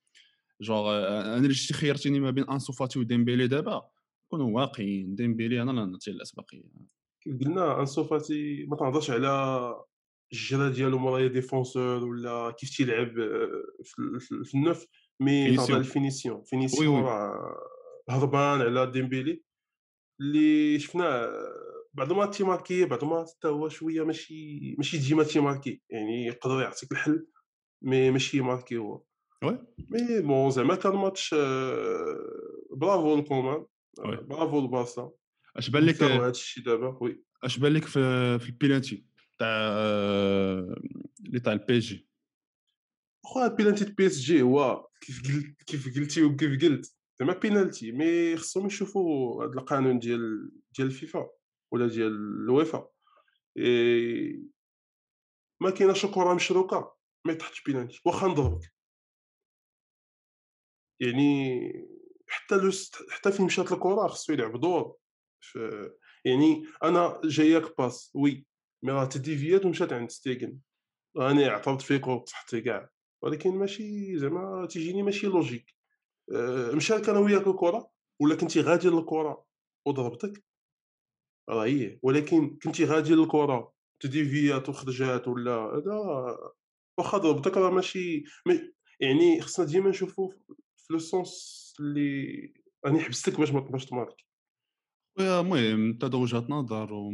آه، 0.70 1.22
أنا 1.22 1.38
اللي 1.38 1.54
خيرتيني 1.54 2.20
ما 2.20 2.32
بين 2.32 2.50
انسو 2.50 2.74
فاتي 2.74 3.00
وديمبيلي 3.00 3.48
دابا 3.48 3.90
كونوا 4.32 4.56
واقعيين 4.56 5.16
ديمبيلي 5.16 5.62
أنا 5.62 5.72
لا 5.72 5.86
نعطي 5.86 6.12
الاسبقيه 6.12 6.64
كيف 7.24 7.40
قلنا 7.40 7.80
انسو 7.80 8.04
فاتي 8.04 8.66
ما 8.66 8.78
تنهضرش 8.78 9.12
على 9.12 9.76
الجرا 10.34 10.70
ديالو 10.70 10.98
مورايا 10.98 11.28
défenseur 11.28 12.06
ولا 12.06 12.56
كيف 12.60 12.78
تيلعب 12.78 13.12
في, 13.84 14.56
ال 14.56 14.62
neuf 14.62 14.86
mais. 15.20 15.48
تنهضر 15.48 15.74
على 15.74 15.80
ال 15.80 15.87
finition 15.87 16.44
finition. 16.44 17.04
راه 17.04 17.58
هربان 18.10 18.62
على 18.62 18.92
ديمبيلي 18.92 19.44
اللي 20.22 20.80
شفناه 20.80 21.32
بعض 21.94 22.14
ما 22.14 22.26
تيماركي 22.26 22.86
بعض 22.86 23.04
ما 23.04 23.26
حتى 23.26 23.48
هو 23.48 23.70
شوية 23.70 24.04
ماشي 24.04 24.76
ماشي 24.78 24.98
ديما 24.98 25.24
تيماركي 25.24 25.82
يعني 25.90 26.26
يقدر 26.26 26.62
يعطيك 26.62 26.92
الحل 26.92 27.28
مي 27.82 28.12
ماشي 28.12 28.42
ماركي 28.42 28.78
هو 28.78 29.04
وي 29.44 29.60
مي 29.90 30.22
بون 30.22 30.52
زعما 30.52 30.76
كان 30.76 30.96
ماتش 30.96 31.34
برافو. 32.72 33.68
آه، 34.00 34.22
برافو 34.22 34.60
البارسا 34.60 35.12
اش 35.56 35.70
بان 35.70 35.84
لك 35.84 36.04
هذا 36.04 36.30
الشيء 36.30 36.64
دابا 36.64 36.98
وي 37.02 37.24
اش 37.44 37.58
بان 37.58 37.74
لك 37.74 37.86
في 37.86 38.40
في 38.40 38.50
البيلانتي 38.50 39.06
تاع 39.40 39.48
اللي 41.26 41.40
تاع 41.44 41.54
البي 41.54 41.80
جي 41.80 42.08
خويا 43.26 43.48
penalty 43.48 43.86
PSG 43.86 44.42
هو 44.42 44.88
كيف 45.02 45.22
قلت 45.24 45.64
كيف 45.64 45.98
قلتي 45.98 46.24
وكيف 46.24 46.64
قلت 46.64 46.96
زعما 47.20 47.34
penalty 47.34 47.92
mais 47.92 48.38
خصهم 48.38 48.66
يشوفوا 48.66 49.44
هذا 49.44 49.54
القانون 49.54 50.00
ديال 50.00 50.52
ديال 50.78 50.88
الفيفا 50.88 51.30
ولا 51.72 51.88
ديال 51.88 52.12
الويفا 52.12 52.90
إيه 53.58 54.42
ما 55.62 55.70
كايناش 55.70 56.06
كره 56.06 56.34
مشروكه 56.34 56.96
ما 57.26 57.34
يتحطش 57.34 57.64
بينالتي 57.64 58.02
واخا 58.06 58.28
نضربك 58.28 58.77
يعني 61.00 61.60
حتى 62.28 62.56
لو 62.56 62.72
حتى 63.10 63.32
فين 63.32 63.46
مشات 63.46 63.72
الكره 63.72 64.08
خصو 64.08 64.34
يلعب 64.34 64.60
دور 64.62 64.98
ف- 65.42 65.58
يعني 66.26 66.66
أنا 66.84 67.22
جاياك 67.24 67.78
passe 67.78 68.12
oui 68.16 68.46
mais 68.84 68.92
راه 68.92 69.06
تديفيات 69.06 69.66
ومشات 69.66 69.94
عند 69.94 70.10
ستيغن. 70.10 70.60
راني 71.18 71.50
اعترضت 71.50 71.82
فيك 71.82 72.08
وصحتي 72.08 72.62
كاع 72.62 72.90
ولكن 73.22 73.50
ماشي 73.50 74.18
زعما 74.20 74.66
تيجيني 74.66 75.04
ماشي 75.04 75.28
logique. 75.28 75.74
أه، 76.36 76.72
مشات 76.72 77.10
أنا 77.10 77.20
وياك 77.20 77.48
الكره 77.48 77.92
ولا 78.22 78.36
كنتي 78.36 78.62
غادي 78.62 78.90
للكره 78.90 79.46
وضربتك؟ 79.86 80.44
راه 81.50 81.66
هي 81.66 82.00
ولكن 82.04 82.58
كنتي 82.64 82.86
غادي 82.86 83.14
للكره 83.16 83.74
تديفيات 84.00 84.70
وخرجات 84.70 85.28
ولا 85.28 85.52
هذا 85.52 86.38
واخا 86.98 87.18
ضربتك 87.18 87.58
راه 87.58 87.70
ماشي 87.70 88.24
يعني 89.00 89.42
خصنا 89.42 89.66
ديما 89.66 89.90
نشوفوا 89.90 90.32
في 90.88 90.94
le 90.94 91.00
sens 91.00 91.76
اللي 91.80 92.54
راني 92.86 93.00
حبستك 93.00 93.40
باش 93.40 93.52
ما 93.52 93.60
باش 93.60 93.86
تمارك 93.86 94.26
خويا 95.18 95.40
المهم 95.40 95.90
انت 95.90 96.16
وجهة 96.16 96.46
نظر 96.50 97.12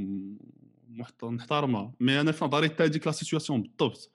نحترمها. 1.23 1.93
mais 1.99 2.21
أنا 2.21 2.31
في 2.31 2.45
نظري 2.45 2.69
حتى 2.69 2.83
هذيك 2.83 3.07
la 3.07 3.11
situation 3.11 3.61
بالضبط. 3.61 4.11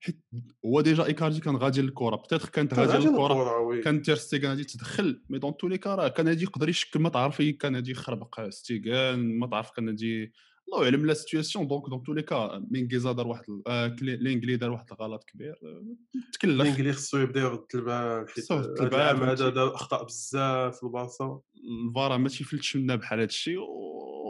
حيت 0.00 0.20
هو 0.66 0.80
déjà 0.80 1.04
ايكاردي 1.04 1.40
كان 1.40 1.56
غادي 1.56 1.82
للكره 1.82 2.16
بتاتر 2.16 2.48
كانت 2.48 2.74
غادي 2.74 3.06
للكره 3.06 3.80
كان 3.80 4.02
tir 4.02 4.16
ستيغان 4.16 4.50
غادي 4.50 4.64
تدخل. 4.64 5.22
mais 5.30 5.38
dans 5.38 5.56
tous 5.56 5.68
les 5.68 5.78
cas 5.78 5.94
راه 5.94 6.08
كان 6.08 6.28
غادي 6.28 6.42
يقدر 6.42 6.68
يشكل 6.68 7.00
ما 7.00 7.08
تعرف 7.08 7.40
إيه 7.40 7.58
كان 7.58 7.74
غادي 7.74 7.90
يخربق. 7.90 8.48
ستيغان 8.48 9.38
ما 9.38 9.46
تعرف 9.46 9.70
كان 9.70 9.88
غادي 9.88 10.32
الله 10.68 10.84
يعلم 10.84 11.06
la 11.06 11.14
situation 11.14 11.66
donc 11.66 11.88
dans 11.88 12.02
tous 12.02 12.12
les 12.12 12.22
cas 12.22 12.66
مينغيزا 12.70 13.12
دار 13.12 13.26
واحد 13.26 13.44
ال- 13.48 13.62
آه، 13.66 13.96
لونغلي 14.02 14.56
دار 14.56 14.70
واحد 14.70 14.86
الغلط 14.92 15.24
كبير 15.24 15.54
آه، 15.64 15.84
تكلخ 16.32 16.60
لونغلي 16.60 16.92
خصو 16.92 17.18
يبدا 17.18 17.40
يرد 17.40 17.64
البال 17.74 18.28
خصو 18.28 18.54
يرد 18.54 18.80
هذا 18.94 19.10
البال، 19.10 19.28
هذا. 19.28 19.48
دار 19.48 19.74
أخطاء 19.74 20.04
بزاف 20.04 20.76
في 20.76 20.82
البارسا 20.82 21.40
الفار 21.88 22.18
ما 22.18 22.28
تيفلتش 22.28 22.76
منا 22.76 22.96
بحال 22.96 23.18
هذا 23.18 23.28
الشيء. 23.28 23.58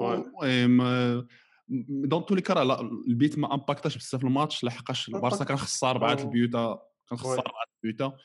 المهم 0.03 0.81
آه، 0.81 1.27
dans 1.89 2.27
tous 2.27 2.35
les 2.35 2.41
cas 2.41 2.63
البيت 3.09 3.39
ما 3.39 3.55
امباكتاش 3.55 3.97
بزاف 3.99 4.25
الماتش 4.25 4.65
لحقاش 4.65 5.09
البارسا 5.09 5.45
كان 5.45 5.57
خسر 5.57 5.91
اربعه. 5.91 6.13
ال 6.23 6.37
but 6.37 6.79
كان 7.09 7.19
خسر 7.19 7.31
oui. 7.31 7.39
اربعه 7.39 7.65
ال 7.85 7.93
but 7.93 8.17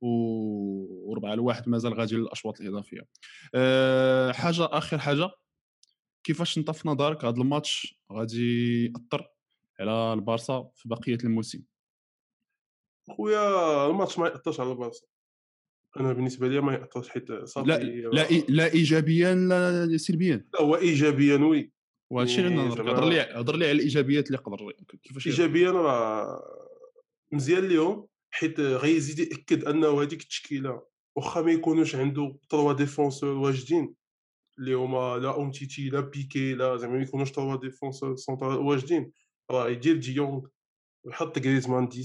و- 0.00 1.10
وربعه 1.10 1.34
لواحد 1.34 1.68
مازال 1.68 1.94
غادي 1.94 2.16
للأشواط 2.16 2.60
الإضافية 2.60 3.00
أه 3.54 4.32
حاجة 4.32 4.64
آخر 4.70 4.98
حاجة 4.98 5.30
كيفاش 6.26 6.58
انت 6.58 6.70
في 6.70 6.88
نظرك 6.88 7.24
هذا 7.24 7.36
الماتش 7.40 8.00
غادي 8.12 8.84
يأثر 8.84 9.28
على 9.80 10.12
البارسا 10.12 10.70
في 10.74 10.88
بقية 10.88 11.18
الموسم؟ 11.24 11.62
خويا 13.16 13.86
الماتش 13.90 14.18
ما 14.18 14.28
يأثرش 14.28 14.60
على 14.60 14.70
البارسا. 14.72 15.06
أنا 16.00 16.12
بالنسبة 16.12 16.48
لي 16.48 16.60
ما 16.60 16.74
يأثرش 16.74 17.08
حيت 17.08 17.32
صافي 17.32 17.68
لا 17.68 17.78
لا 17.78 18.28
إي- 18.28 18.44
لا 18.48 18.72
ايجابيا 18.72 19.34
لا 19.34 19.96
سلبيا. 19.96 20.48
لا 20.54 20.62
هو 20.62 20.76
ايجابيا 20.76 21.36
oui. 21.36 21.72
وهذا 22.10 22.28
الشيء 22.28 22.46
اللي 22.46 22.56
يعني 22.56 22.68
نهضر 22.68 22.92
هضر 22.92 23.08
لي 23.08 23.20
هضر 23.20 23.56
لي 23.56 23.64
على 23.64 23.72
الإيجابيات 23.72 24.26
اللي 24.26 24.38
يقدر 24.44 24.72
كيفاش 25.02 25.26
ايجابيا 25.26 25.70
راه 25.70 26.42
مزيان 27.32 27.68
ليهم 27.68 28.06
حيت 28.30 28.60
غيزيد 28.60 29.18
يأكد 29.18 29.64
أنه 29.64 30.02
هذيك 30.02 30.22
التشكيلة 30.22 30.82
واخا 31.16 31.42
ما 31.42 31.52
يكونوش 31.52 31.94
عنده 31.94 32.38
trois 32.48 32.72
défenseurs 32.72 33.28
واجدين. 33.30 33.94
اللي 34.58 34.74
هما 34.74 35.16
لا 35.18 35.34
أومتيتي 35.34 35.88
لا 35.88 36.00
بيكي 36.00 36.54
لا 36.54 36.76
زعما 36.76 36.96
ما 36.96 37.02
يكونوش 37.02 37.30
trois 37.30 37.56
défenseurs 37.56 38.16
centraux 38.16 38.58
واجدين 38.58 39.12
راه 39.50 39.68
يدير 39.68 39.96
دي 39.96 40.13
يونغ 40.13 40.46
ويحط 41.04 41.38
غريزمان 41.38 41.88
10 41.92 42.02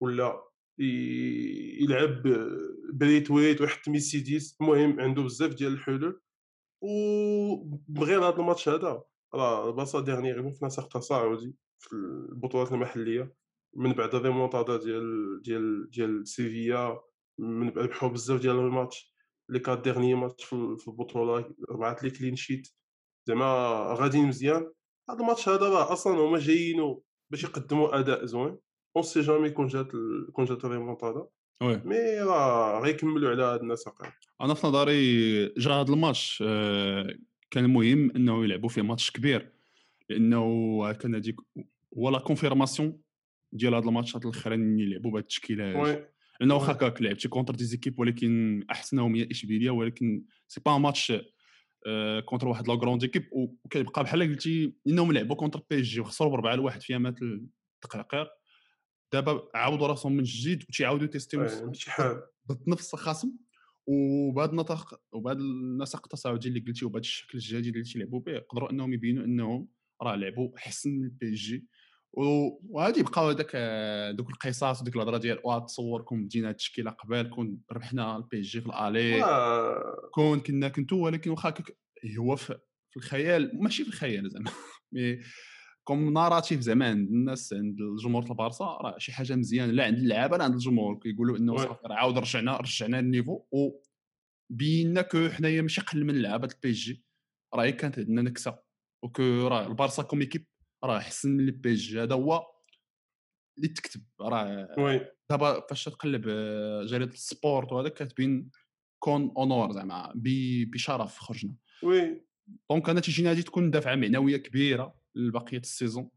ولا 0.00 0.42
يلعب 0.78 2.22
برايثوايت 2.92 3.60
ويحط 3.60 3.88
ميسي 3.88 4.36
10 4.36 4.56
المهم 4.60 5.00
عنده 5.00 5.22
بزاف 5.22 5.54
ديال 5.54 5.72
الحلول 5.72 6.20
وبغير 6.82 8.28
هذا 8.28 8.36
الماتش 8.36 8.68
هذا 8.68 9.02
راه 9.34 9.68
البارسا 9.68 10.00
dernièrement 10.00 10.52
في 10.52 10.64
نسق 10.64 10.88
تصاعدي 10.88 11.54
في 11.78 11.92
البطولات 11.92 12.72
المحليه 12.72 13.34
من 13.76 13.92
بعد 13.92 14.14
الريمونتادا 14.14 14.76
ديال 14.76 15.40
ديال 15.42 15.90
ديال 15.90 16.28
إشبيلية 16.28 17.00
من 17.38 17.70
بعد 17.70 17.84
ربحوا 17.84 18.08
بزاف 18.08 18.40
ديال 18.40 18.56
ال 18.56 18.66
match 18.66 19.14
les 19.50 19.58
quatre 19.58 19.84
derniers 19.84 20.14
matchs 20.14 20.44
في 20.44 20.88
البطولة 20.88 21.54
ربعه 21.70 21.96
لي 22.02 22.10
en: 22.10 22.20
clean 22.20 22.36
sheet. 22.36 22.68
زعما 23.28 23.46
غاديين 23.98 24.26
مزيان. 24.26 24.72
هذا 25.10 25.20
الماتش 25.20 25.48
هذا 25.48 25.68
راه 25.68 25.92
أصلا 25.92 26.20
هما 26.20 26.38
جايينو 26.38 27.04
باش 27.30 27.44
يقدموا 27.44 27.98
أداء 27.98 28.24
زوين. 28.24 28.56
on 28.96 29.02
sait 29.02 29.20
jamais 29.20 29.50
كون 29.50 29.66
جات 29.66 29.92
كون 30.32 30.44
جات 30.44 30.64
ال 30.64 30.70
remontada 30.70 31.26
oui. 31.62 31.82
mais 31.84 32.20
راه 32.20 32.80
غيكملوا 32.80 33.30
على 33.30 33.42
هاد 33.42 33.64
هذا. 33.64 34.12
أنا 34.40 34.54
في 34.54 34.66
نظري 34.66 35.46
جا 35.46 35.72
هذا 35.72 35.92
الماتش 35.92 36.44
آه، 36.46 37.14
كان 37.50 37.70
مهم 37.70 38.10
إنه 38.16 38.44
يلعبوا 38.44 38.68
فيه 38.68 38.82
ماتش 38.82 39.10
كبير. 39.10 39.52
لأنه 40.08 40.92
كان 40.92 41.14
هذيك 41.14 41.36
هو 41.98 42.08
la 42.08 42.18
confirmation 42.18 43.00
ديال 43.52 43.74
هاد 43.74 43.86
ال 43.86 43.91
matchات 43.91 44.24
الأخرين 44.24 44.60
اللي 44.60 44.82
يلعبوا 44.82 45.10
بهاد 45.10 45.22
التشكيلة. 45.22 46.06
لأنه 46.40 46.54
واخا. 46.54 46.72
هكاك 46.72 47.02
لعبتي 47.02 47.28
contre 47.28 47.54
des 47.54 47.64
équipes 47.64 47.98
ولكن 47.98 48.64
أحسنهم 48.70 49.14
هي 49.14 49.28
إشبيلية 49.30 49.70
ولكن 49.70 50.24
c'est 50.48 50.60
pas 50.66 50.78
match 50.78 51.12
contre 52.24 52.48
واحد 52.48 52.68
la 52.68 52.76
grande 52.76 53.02
équipe 53.02 53.28
وكيبقى 53.32 54.04
بحال 54.04 54.22
قلتي 54.22 54.74
إنهم 54.86 55.12
لعبوا 55.12 55.36
contre 55.36 55.62
PSG 55.70 56.00
وخسروا 56.00 56.30
بربعه 56.30 56.54
لواحد 56.54 56.82
في 56.82 56.92
يامات 56.92 57.18
التقعقير 57.22 58.26
دابا 59.12 59.48
عاودوا 59.54 59.86
راسهم 59.86 60.12
من 60.12 60.22
جديد 60.22 60.62
وتيعاودوا 60.68 61.06
تي 61.06 61.14
testيو 61.14 61.40
ضد 62.48 62.68
نفس 62.68 62.94
الخصم. 62.94 63.32
وبهذا 63.86 64.50
النطاق 64.50 65.00
وبهذا 65.12 65.38
النسق 65.38 66.02
التصاعدي 66.04 66.48
اللي 66.48 66.60
قلتي 66.60 66.84
وبهذا 66.84 67.00
الشكل 67.00 67.38
الجديد 67.38 67.74
اللي 67.76 67.84
تيلعبوا 67.88 68.20
به 68.20 68.32
يقدروا 68.32 68.70
أنهم 68.70 68.92
يبينوا 68.92 69.24
أنهم 69.24 69.68
راه 70.02 70.16
لعبوا 70.16 70.56
احسن 70.56 70.90
من 70.90 71.04
ال 71.04 71.34
PSG 71.34 71.66
وغادي 72.12 73.00
يبقاو 73.00 73.28
هذاك 73.28 73.50
آه، 73.54 74.10
دوك 74.10 74.30
القصص 74.30 74.80
وديك 74.80 74.96
الهضرة 74.96 75.18
ديال 75.18 75.40
واه 75.44 75.58
تصوركم 75.58 76.24
بدينا 76.24 76.48
هاد 76.48 76.54
التشكيله 76.54 76.90
قبل 76.90 77.30
كون 77.30 77.58
ربحنا 77.72 78.16
ال 78.16 78.40
PSG 78.40 78.60
في 78.60 78.66
ال 78.66 78.76
aller 78.76 79.24
آه، 79.24 80.10
كون 80.14 80.40
كنا 80.40 80.68
كنتو 80.68 80.96
ولكن 80.96 81.30
واخا 81.30 81.54
هو 82.18 82.36
في 82.36 82.96
الخيال 82.96 83.62
ماشي 83.62 83.82
في 83.84 83.88
الخيال 83.88 84.30
زعما 84.30 84.50
mais 84.92 85.20
comme 85.84 86.12
narrative 86.12 86.60
زعما 86.60 86.88
عند 86.88 87.08
الناس 87.08 87.52
عند 87.52 87.80
الجمهور 87.80 88.22
ديال 88.22 88.30
البارسا 88.30 88.64
راه 88.64 88.98
شي 88.98 89.12
حاجة 89.12 89.36
مزيانة 89.36 89.72
لا 89.72 89.84
عند 89.84 89.98
اللعابة 89.98 90.36
لا 90.36 90.44
عند 90.44 90.54
الجمهور 90.54 90.98
كيقولوا 90.98 91.36
إنه. 91.36 91.56
صافي 91.56 91.86
راه 91.86 91.94
عاود 91.94 92.18
رجعنا 92.18 92.56
رجعنا 92.56 92.98
ال 92.98 93.04
niveau 93.04 93.42
وبينا 93.52 95.02
كو 95.02 95.28
حنايا 95.28 95.62
ماشي 95.62 95.80
قل 95.80 96.04
من 96.04 96.22
لعابه 96.22 96.48
ال 96.54 96.72
PSG 96.72 97.04
راه 97.54 97.70
كانت 97.70 97.98
عندنا 97.98 98.22
نكسة 98.22 98.58
وكو 99.04 99.22
راه 99.22 99.66
البارسا 99.66 100.02
comme 100.02 100.20
équipe 100.20 100.46
راه 100.84 100.96
احسن 100.96 101.30
من 101.30 101.40
ال 101.40 101.74
PSG 101.74 102.02
هذا 102.02 102.14
هو 102.14 102.46
اللي 103.58 103.68
تكتب. 103.68 104.02
راه 104.20 104.74
oui. 104.78 105.06
دابا 105.30 105.60
فاش 105.60 105.84
تقلب 105.84 106.24
آه، 106.28 106.84
جريدة 106.84 107.12
السبورت 107.12 107.72
وهذا 107.72 107.88
كاتبين 107.88 108.50
con 108.98 109.32
honor 109.36 109.72
زعما 109.72 110.12
بشرف 110.14 111.18
خرجنا. 111.18 111.54
oui. 111.82 112.24
donc 112.70 112.88
أنا 112.88 113.00
تيجيني 113.00 113.30
هادي 113.30 113.42
تكون 113.42 113.70
دفعه 113.70 113.94
معنوية 113.94 114.36
كبيرة 114.36 114.94
لبقية 115.14 115.58
ال 115.58 115.64
saison. 115.64 116.10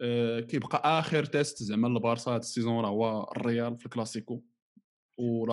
أه 0.00 0.40
كيبقى 0.40 0.98
آخر 0.98 1.24
test 1.24 1.62
زعما 1.62 1.88
للبارسا 1.88 2.30
هاد 2.30 2.40
ال 2.40 2.46
saison 2.46 2.84
راه 2.84 2.88
هو 2.88 3.32
الريال 3.36 3.76
في 3.76 3.86
الكلاسيكو. 3.86 4.42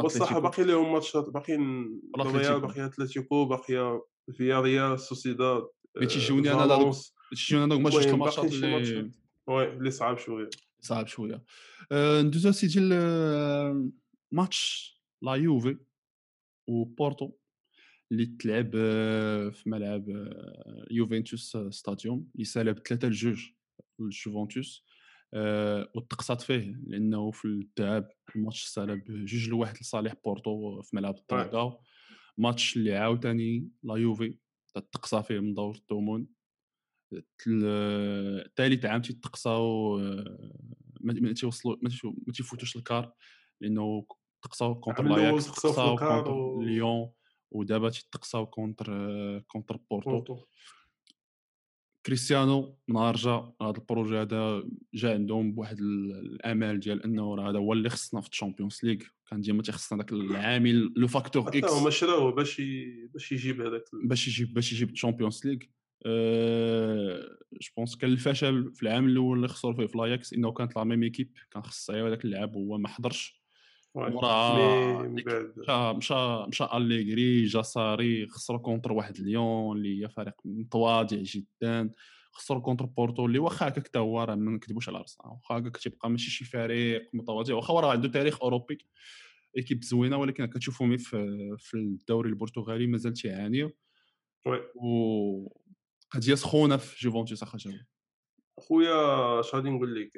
بصح 0.03 0.37
باقي 0.37 0.63
لهم 0.63 0.93
matchات 0.93 1.29
باقيين. 1.29 2.01
الريال 2.19 2.59
باقي 2.59 2.85
اتلتيكو 2.85 3.45
باقي 3.45 4.05
سيفيا 4.37 4.59
ريال 4.61 4.99
سوسيداد 4.99 5.67
mais 5.97 6.05
تيجوني 6.05 6.51
أنا 6.51 6.91
أنا 7.53 7.75
هما 7.75 7.89
جوج 7.89 8.03
المهم 8.03 8.13
ال 8.13 8.19
matchات 8.19 8.53
اللي 8.53 9.11
oui 9.47 9.73
اللي 9.73 9.91
صعاب 9.91 10.17
شوية. 10.17 10.49
صعب 10.81 11.07
شوية. 11.07 11.43
أه 11.91 12.21
ندوزو 12.21 12.51
سيدي 12.51 12.79
ل- 12.79 13.91
ماتش 14.31 14.91
لا 15.21 15.33
يوفي 15.35 15.77
وبورتو 16.69 17.31
اللي 18.11 18.25
تلعب 18.25 18.71
آه، 18.75 19.49
في 19.49 19.69
ملعب 19.69 20.09
آه، 20.09 20.87
يوفنتوس 20.91 21.57
ستاديوم. 21.69 22.27
اللي 22.35 22.45
سالب 22.45 22.79
3 22.79 23.07
لجوج 23.07 23.45
للجوفنتوس 23.99 24.85
آه، 25.33 25.91
وتقصات 25.95 26.41
فيه 26.41 26.75
لأنه 26.87 27.31
في 27.31 27.45
الذهاب 27.45 28.09
الماتش 28.35 28.63
سالب 28.63 29.03
جوج 29.25 29.49
لواحد 29.49 29.75
لصالح 29.81 30.13
بورتو 30.25 30.81
في 30.81 30.95
ملعب 30.95 31.15
الطرقه 31.15 31.79
ماتش 32.37 32.77
اللي 32.77 32.95
عاوتاني 32.95 33.69
لا 33.83 33.95
يوفي 33.95 34.37
تقصى 34.91 35.23
فيه 35.23 35.39
من 35.39 35.53
دور 35.53 35.75
الثمن 35.75 36.25
ثالث 38.55 38.85
عام 38.85 39.01
تيتقصاو 39.01 39.97
ما 41.01 41.33
تيوصلوا 41.33 41.77
ما 42.27 42.33
تيفوتوش 42.33 42.75
ال 42.75 42.82
quart 42.82 43.13
لأنه 43.61 44.05
تقصاو 44.43 44.79
contre 44.79 45.03
لاياكس 45.03 45.45
تقصاو 45.45 45.95
contre 45.95 46.61
ليون 46.61 47.11
ودابا 47.51 47.89
تيتقصاو 47.89 48.45
contre 48.45 49.39
contre 49.39 49.79
يوفنتوس. 49.91 50.37
كريستيانو 52.05 52.77
نهار 52.87 53.15
جا 53.15 53.53
هذا 53.61 53.77
ال 53.77 53.83
projet 53.83 54.17
هذا 54.17 54.63
جا 54.93 55.13
عندهم 55.13 55.51
بواحد 55.53 55.79
ال- 55.79 56.11
الأمال 56.11 56.79
ديال 56.79 57.03
أنه 57.03 57.35
راه 57.35 57.49
هذا 57.49 57.59
هو 57.59 57.73
اللي 57.73 57.89
خصنا 57.89 58.21
في 58.21 58.29
ال 58.29 58.34
Champions 58.34 58.79
League. 58.83 58.97
كان 59.29 59.41
ديما 59.41 59.63
تيخصنا 59.63 59.97
داك 59.97 60.11
العامل 60.11 60.93
le 60.95 61.07
facteur 61.07 61.47
X. 61.47 61.71
هما 61.71 61.89
شراوه 61.89 62.31
باش 62.31 62.61
باش 63.13 63.31
يجيب 63.31 63.61
هذاك 63.61 63.83
باش 64.03 64.27
يجيب 64.27 64.53
باش 64.53 64.73
يجيب 64.73 64.89
الشامبيونز 64.89 65.47
ليغ. 65.47 65.59
جو 66.05 67.71
بونس 67.77 67.95
كان 67.95 68.11
الفشل 68.11 68.73
في 68.73 68.83
العام 68.83 69.05
الأول 69.05 69.37
اللي 69.37 69.47
خسروا 69.47 69.73
فيه 69.73 69.85
في 69.85 69.97
لايكس 69.97 70.33
إنه 70.33 70.51
كانت 70.51 70.75
لا 70.75 70.83
ميم 70.83 71.03
ايكيب 71.03 71.31
كان 71.51 71.63
خص 71.63 71.89
يعيو 71.89 72.05
هذاك 72.07 72.25
اللعب 72.25 72.55
وهو 72.55 72.77
ما 72.77 72.87
حضرش. 72.87 73.41
بعد. 73.95 75.57
مشى 75.57 75.93
مشى 75.97 76.45
مشى 76.47 76.63
اليغري 76.73 77.45
جا 77.45 77.61
ساري 77.61 78.27
خسروا 78.27 78.59
كونتر 78.59 78.91
واحد 78.91 79.19
ليون 79.19 79.77
اللي 79.77 80.03
هي 80.03 80.09
فريق 80.09 80.33
متواضع 80.45 81.17
جدا. 81.21 81.89
خسروا 82.31 82.61
كونتر 82.61 82.85
بورتو 82.85 83.25
اللي 83.25 83.39
واخا 83.39 83.67
هكاك 83.67 83.87
حتى 83.87 83.99
هو 83.99 84.23
راه 84.23 84.35
ما 84.35 84.51
نكذبوش 84.51 84.89
على 84.89 84.97
راسنا 84.97 85.27
واخا 85.27 85.57
هكاك 85.57 85.77
تيبقى 85.77 86.09
ماشي 86.09 86.31
شي 86.31 86.45
فريق 86.45 87.09
متواضع. 87.13 87.55
واخا 87.55 87.73
هو 87.73 87.79
راه 87.79 87.91
عنده 87.91 88.07
تاريخ 88.07 88.41
أوروبي. 88.41 88.77
équipe 89.57 89.83
زوينة 89.83 90.17
ولكن 90.17 90.45
كتشوفهم 90.45 90.97
في 90.97 91.55
في 91.59 91.73
الدوري 91.73 92.29
البرتغالي 92.29 92.87
مازال 92.87 93.13
تيعانيو. 93.13 93.71
oui 94.45 94.59
و 94.75 95.60
قضيه 96.11 96.35
سخونه 96.35 96.77
في 96.77 96.99
جوفونتوس 96.99 97.43
اخا 97.43 97.57
خويا 98.59 99.39
اش 99.39 99.55
غادي 99.55 99.69
نقول 99.69 100.01
لك؟ 100.01 100.11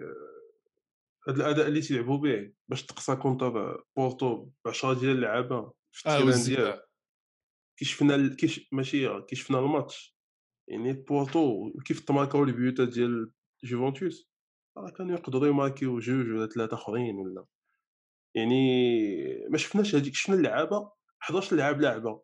هذا 1.28 1.38
الأداء 1.38 1.68
اللي 1.68 1.82
تيلعبوا 1.82 2.18
به 2.18 2.54
باش 2.68 2.86
تقصى 2.86 3.16
contre 3.16 3.84
بورتو 3.98 4.36
ب 4.36 4.68
10 4.68 4.94
ديال 4.94 5.12
اللعابة 5.12 5.74
في 5.92 6.10
آه 6.10 6.18
ال 6.18 6.19
terrain 6.19 6.24
ديال 6.24 6.28
والزكاة 6.28 6.88
كي 7.78 7.86
شفنا 7.86 8.36
كي 8.36 8.68
ماشي 8.72 9.22
كي 9.22 9.36
شفنا 9.36 9.60
الماتش. 9.60 10.18
يعني 10.68 10.94
بورتو 10.94 11.74
كيف 11.86 12.00
تماركاو 12.00 12.44
البيوتات 12.44 12.88
ديال 12.88 13.32
جوفنتوس؟ 13.64 14.30
راه 14.78 14.90
كانوا 14.90 15.16
يقدروا 15.16 15.48
يماركيو 15.48 16.00
جوج 16.00 16.30
ولا 16.30 16.48
ثلاثة 16.48 16.74
آخرين 16.74 17.16
ولا. 17.16 17.46
يعني 18.36 19.48
ما 19.50 19.58
شفناش 19.58 19.96
هذيك 19.96 20.16
شفنا 20.16 20.36
اللعابة 20.36 20.92
11 21.22 21.56
لاعب 21.56 21.82
لعبة. 21.82 22.22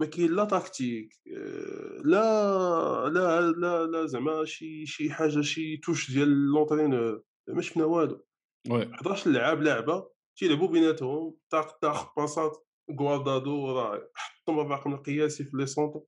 ما 0.00 0.06
كاين 0.06 0.30
لا 0.30 0.44
tactique 0.44 1.14
آه، 1.36 2.02
لا 2.04 3.08
لا 3.08 3.40
لا 3.40 3.86
لا 3.86 4.06
زعما 4.06 4.44
شي 4.44 4.86
شي 4.86 5.10
حاجة 5.10 5.40
شي 5.40 5.76
touche 5.76 6.10
ديال 6.10 6.28
l'entraîneur 6.28 7.22
ما 7.48 7.62
شفنا 7.62 7.84
والو. 7.84 8.24
oui. 8.70 8.94
11 8.94 9.30
لعاب 9.30 9.62
لعبة 9.62 10.10
تيلعبوا 10.38 10.68
بيناتهم 10.68 11.36
طاق 11.50 11.78
طاق 11.78 12.20
باصات 12.20 12.56
كوادرادو 13.00 13.72
راه 13.72 14.10
حطهم 14.14 14.60
الرقم 14.60 14.94
القياسي 14.94 15.44
في 15.44 15.56
les 15.56 15.66
centres 15.66 16.00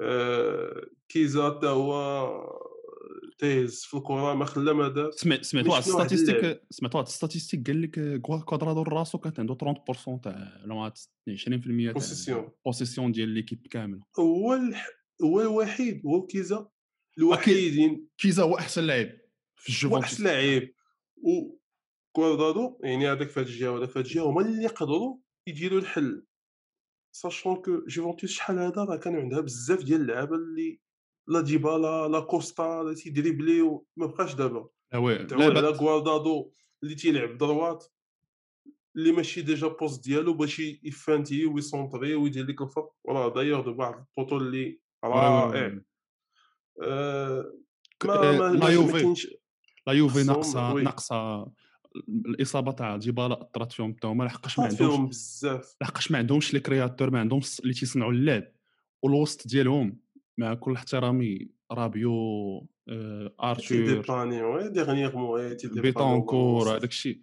آه، 0.00 0.86
كييزا 1.08 1.50
حتى 1.50 1.66
هو 1.66 1.92
تيهز 3.38 3.80
في 3.84 3.96
الكره 3.96 4.34
ما 4.34 4.44
خلا 4.44 4.72
ما 4.72 4.88
دار 4.88 5.10
سمعت 5.10 5.66
واحد. 5.66 5.82
الستاتيستيك 5.82 6.60
سمعت 6.70 6.94
واحد 6.94 7.06
ال 7.06 7.11
statistique 7.11 7.66
قال 7.66 7.82
لك 7.82 8.20
كوا- 8.22 8.40
كوادرادو 8.44 8.82
راسو 8.82 9.18
كانت 9.18 9.40
عنده 9.40 9.54
30% 9.54 10.20
تاع 10.22 10.60
ولا 10.64 10.74
ما 10.74 10.84
عرفت 10.84 11.10
20% 11.30 11.92
تاع 11.92 12.00
possession. 12.02 12.50
possession 12.66 13.12
ديال 13.12 13.28
l'équipe 13.28 13.66
كاملة 13.66 14.02
هو. 14.18 14.54
هو 15.22 15.40
الوحيد 15.40 16.02
هو 16.06 16.26
كيزا 16.26 16.68
الوحيدين 17.18 18.08
كيزا 18.18 18.42
هو 18.42 18.58
أحسن 18.58 18.84
لاعب 18.84 19.08
في 19.56 19.86
هو 19.86 19.98
أحسن 19.98 20.24
لعيب 20.24 20.74
و 21.16 21.56
كوادرادو 22.16 22.78
يعني 22.84 23.08
هذاك 23.12 23.28
في 23.30 23.40
هاد 23.40 23.46
الجهة 23.46 23.70
وهذاك 23.70 23.90
في 23.90 23.98
هاد 23.98 24.04
الجهة 24.04 24.22
هما 24.30 24.40
اللي 24.40 24.62
يقدروا 24.62 25.16
يديروا 25.48 25.80
الحل 25.80 26.26
sachant 27.14 27.56
que 27.56 27.84
جوفنتوس 27.88 28.30
شحال 28.30 28.58
هذا 28.58 28.84
راه 28.84 28.96
كانوا 28.96 29.20
عندها 29.20 29.40
بزاف 29.40 29.84
ديال 29.84 30.00
اللعابة 30.00 30.36
اللي 30.36 30.80
لا 31.28 31.40
ديبالا 31.40 32.08
لا 32.08 32.20
كوستا 32.20 32.80
اللي 32.80 32.94
تيدريبليو 32.94 33.86
ما 33.96 34.06
بقاش 34.06 34.34
دابا. 34.34 34.68
وي 34.94 35.24
تعول 35.24 35.42
على 35.42 35.54
لعبات 35.54 35.80
كوادرادو 35.80 36.50
اللي 36.82 36.94
تيلعب 36.94 37.38
droite 37.38 37.84
اللي 38.96 39.12
ماشي 39.12 39.42
déjà 39.42 39.68
poste 39.68 40.04
ديالو 40.04 40.34
باش 40.34 40.58
يفانتي 40.58 41.46
ويسونطري 41.46 42.14
ويدير 42.14 42.46
لك 42.46 42.62
الفرق. 42.62 42.92
وراه 43.04 43.34
دايوغ 43.34 43.64
دو 43.64 43.74
واحد 43.78 43.94
ال 43.94 44.00
poteau 44.00 44.36
اللي 44.36 44.80
رائع. 45.04 45.80
آه، 46.82 47.52
آه، 48.08 48.52
لا 48.52 48.68
يوفي 48.68 49.14
لا 49.86 49.92
يوفي 49.92 50.22
ناقصة 50.22 50.72
ناقصة 50.72 51.46
الإصابة 52.08 52.72
تاع 52.72 52.96
ديبالا 52.96 53.42
أثرت 53.42 53.72
فيهم 53.72 53.94
حتى 53.94 54.06
هما 54.06 54.24
لحقاش 54.24 54.58
ما 54.58 54.64
عندهمش 54.64 55.08
بزاف. 55.08 55.76
لحقاش 55.82 56.10
ما 56.10 56.18
عندهمش 56.18 56.54
les 56.54 56.60
créateurs 56.60 57.10
ما 57.10 57.20
عندهمش 57.20 57.60
اللي 57.60 57.74
تيصنعوا 57.74 58.12
اللعب 58.12 58.44
والوسط 59.02 59.48
ديالهم. 59.48 60.03
مع 60.38 60.54
كل 60.54 60.72
احترامي 60.72 61.48
رابيو 61.72 62.12
آه، 62.88 63.34
ارتور 63.42 63.66
تيديباني 63.66 64.42
oui 64.42 64.70
Bentancur 65.64 66.76
هذاك 66.76 66.90
الشيء 66.90 67.20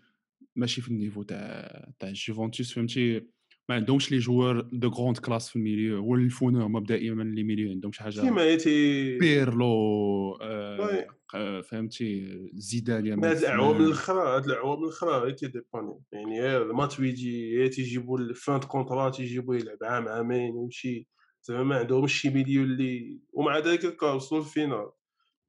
ماشي 0.55 0.81
في 0.81 0.87
ال 0.87 0.92
niveau 0.92 1.23
تاع 1.23 1.87
تاع 1.99 2.09
الجوفونتوس 2.09 2.73
فهمتي؟ 2.73 3.21
ما 3.69 3.75
عندهمش 3.75 4.11
les 4.11 4.17
joueurs 4.17 4.61
de 4.61 4.89
grande 4.89 5.17
classe 5.17 5.49
في 5.49 5.55
ال 5.55 5.62
milieu 5.62 5.99
هو 5.99 6.15
اللي 6.15 6.29
هما 6.43 6.79
دائما 6.79 7.23
les 7.23 7.43
milieux 7.43 7.71
عندهم 7.71 7.91
شي 7.91 8.03
حاجة 8.03 8.21
كيما 8.21 8.55
تي 8.55 9.17
بيرلو 9.17 10.37
آه 10.41 11.07
آه، 11.35 11.61
فهمتي؟ 11.61 12.39
زيدان 12.53 13.05
يا 13.05 13.15
مي 13.15 13.27
هاد 13.27 13.37
الأعوام 13.37 13.67
نايسمان. 13.67 13.87
الأخرى 13.87 14.35
هاد 14.35 14.45
الأعوام 14.45 14.83
الأخرى 14.83 15.11
غير 15.11 15.31
تيديباني 15.31 15.99
يعني 16.11 16.57
الماتش 16.57 16.99
ويجي 16.99 17.57
غير 17.57 17.67
تيجيبو 17.67 18.17
الفان 18.17 18.59
دو 18.59 18.67
كونطرا 18.67 19.09
تيجيبوه 19.09 19.55
يلعب 19.55 19.77
عام 19.83 20.07
عامين 20.07 20.51
ويمشي. 20.51 21.07
زعما 21.43 21.63
ما 21.63 21.75
عندهمش 21.75 22.21
شي 22.21 22.29
ميليو 22.29 22.63
اللي 22.63 23.21
ومع 23.33 23.59
ذلك 23.59 24.03
وصلوا 24.03 24.41
للفينال 24.41 24.91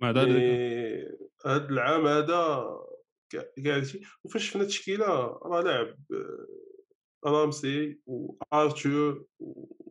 مع 0.03 0.11
ذلك 0.11 0.43
هاد 1.47 1.71
العام 1.71 2.07
هذا 2.07 2.67
كاع 3.33 3.77
هادشي 3.77 4.01
وفاش 4.25 4.49
شفنا 4.49 4.63
التشكيلة 4.63 5.07
راه 5.07 5.63
لاعب 5.63 5.97
آه، 6.13 6.47
رامسي 7.27 8.01
وارتور 8.07 9.27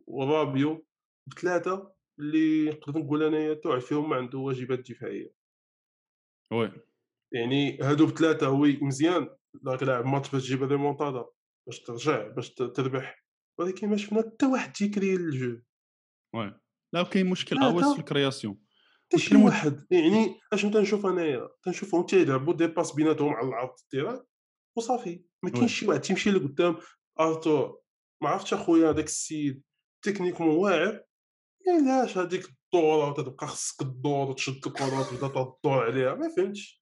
ورابيو 0.06 0.86
بثلاثه 1.26 1.92
اللي 2.18 2.70
نقدر 2.70 2.98
نقول 2.98 3.22
انايا 3.22 3.54
توع 3.54 3.78
فيهم 3.78 4.10
ما 4.10 4.16
عنده 4.16 4.38
واجبات 4.38 4.90
دفاعية. 4.90 5.34
oui. 6.52 6.72
يعني 7.32 7.78
هادو 7.78 8.06
بثلاثة 8.06 8.50
oui 8.50 8.78
مزيان 8.82 9.28
راك 9.66 9.82
لاعب 9.82 10.06
ماتش 10.06 10.30
باش 10.30 10.42
تجيب 10.42 10.62
الريمونتادا 10.62 11.24
باش 11.66 11.80
ترجع 11.80 12.28
باش 12.28 12.54
تربح. 12.54 13.24
ولكن 13.58 13.88
ما 13.88 13.96
شفنا 13.96 14.20
حتى 14.20 14.46
واحد 14.46 14.72
تيكري 14.72 15.14
ال 15.14 15.25
jeu 15.25 15.60
oui 16.34 16.60
لا 16.92 17.02
كاين 17.02 17.26
مشكل 17.26 17.56
تا- 17.56 17.92
في 17.94 17.98
ال 18.00 18.06
création 18.06 18.58
حتى 19.06 19.18
شي 19.18 19.36
واحد. 19.36 19.86
يعني 19.90 20.40
اشنو 20.52 20.70
تنشوف 20.70 21.06
انايا 21.06 21.48
تنشوفهم 21.62 22.06
تيلعبوا 22.06 22.54
des 22.54 22.66
passes 22.66 22.92
بيناتهم 22.92 23.32
على 23.32 23.48
العرض 23.48 23.74
ال 23.82 23.87
terrain 23.87 24.24
وصافي. 24.76 25.24
ما. 25.42 25.50
كاينش 25.50 25.78
شي 25.80 25.86
واحد. 25.86 26.00
تيمشي 26.00 26.30
لقدام 26.30 26.76
ارتور 27.20 27.80
ما 28.22 28.28
عرفتش 28.28 28.54
اخويا 28.54 28.90
هذاك 28.90 29.04
السيد 29.04 29.62
تكنيكمون 30.04 30.56
واعر. 30.56 31.04
علاش 31.68 32.18
هذيك 32.18 32.44
الدورة 32.48 33.10
وتبقى 33.10 33.46
خصك 33.46 33.82
الدور 33.82 34.30
وتشد 34.30 34.66
الكره 34.66 35.00
وتبدأ 35.00 35.28
تدور 35.28 35.84
عليها. 35.84 36.14
ما 36.14 36.28
فهمتش. 36.36 36.81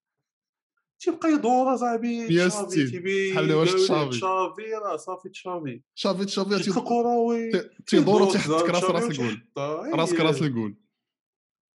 تيبقى 1.00 1.28
يدور 1.32 1.76
صاحبي 1.76 2.34
يا 2.34 2.48
تشافي 2.48 2.90
تيبي 2.90 3.32
بحال 3.32 3.52
واش 3.52 3.72
تشافي. 3.72 4.10
تشافي 4.10 4.74
راه 4.82 4.96
صافي 4.96 5.28
تشافي. 5.28 5.82
شافي 5.94 6.28
شافي 6.28 6.62
شد 6.62 6.76
الكره 6.76 7.16
وي 7.18 7.50
تيدور 7.86 8.22
يدور 8.22 8.32
تيحطك 8.32 8.70
راس 8.70 8.80
تشافي 8.80 8.92
راس 8.92 9.04
الجول. 9.04 9.46
راسك 9.92 10.20
إيه. 10.20 10.26
راس 10.26 10.42
الجول 10.42 10.76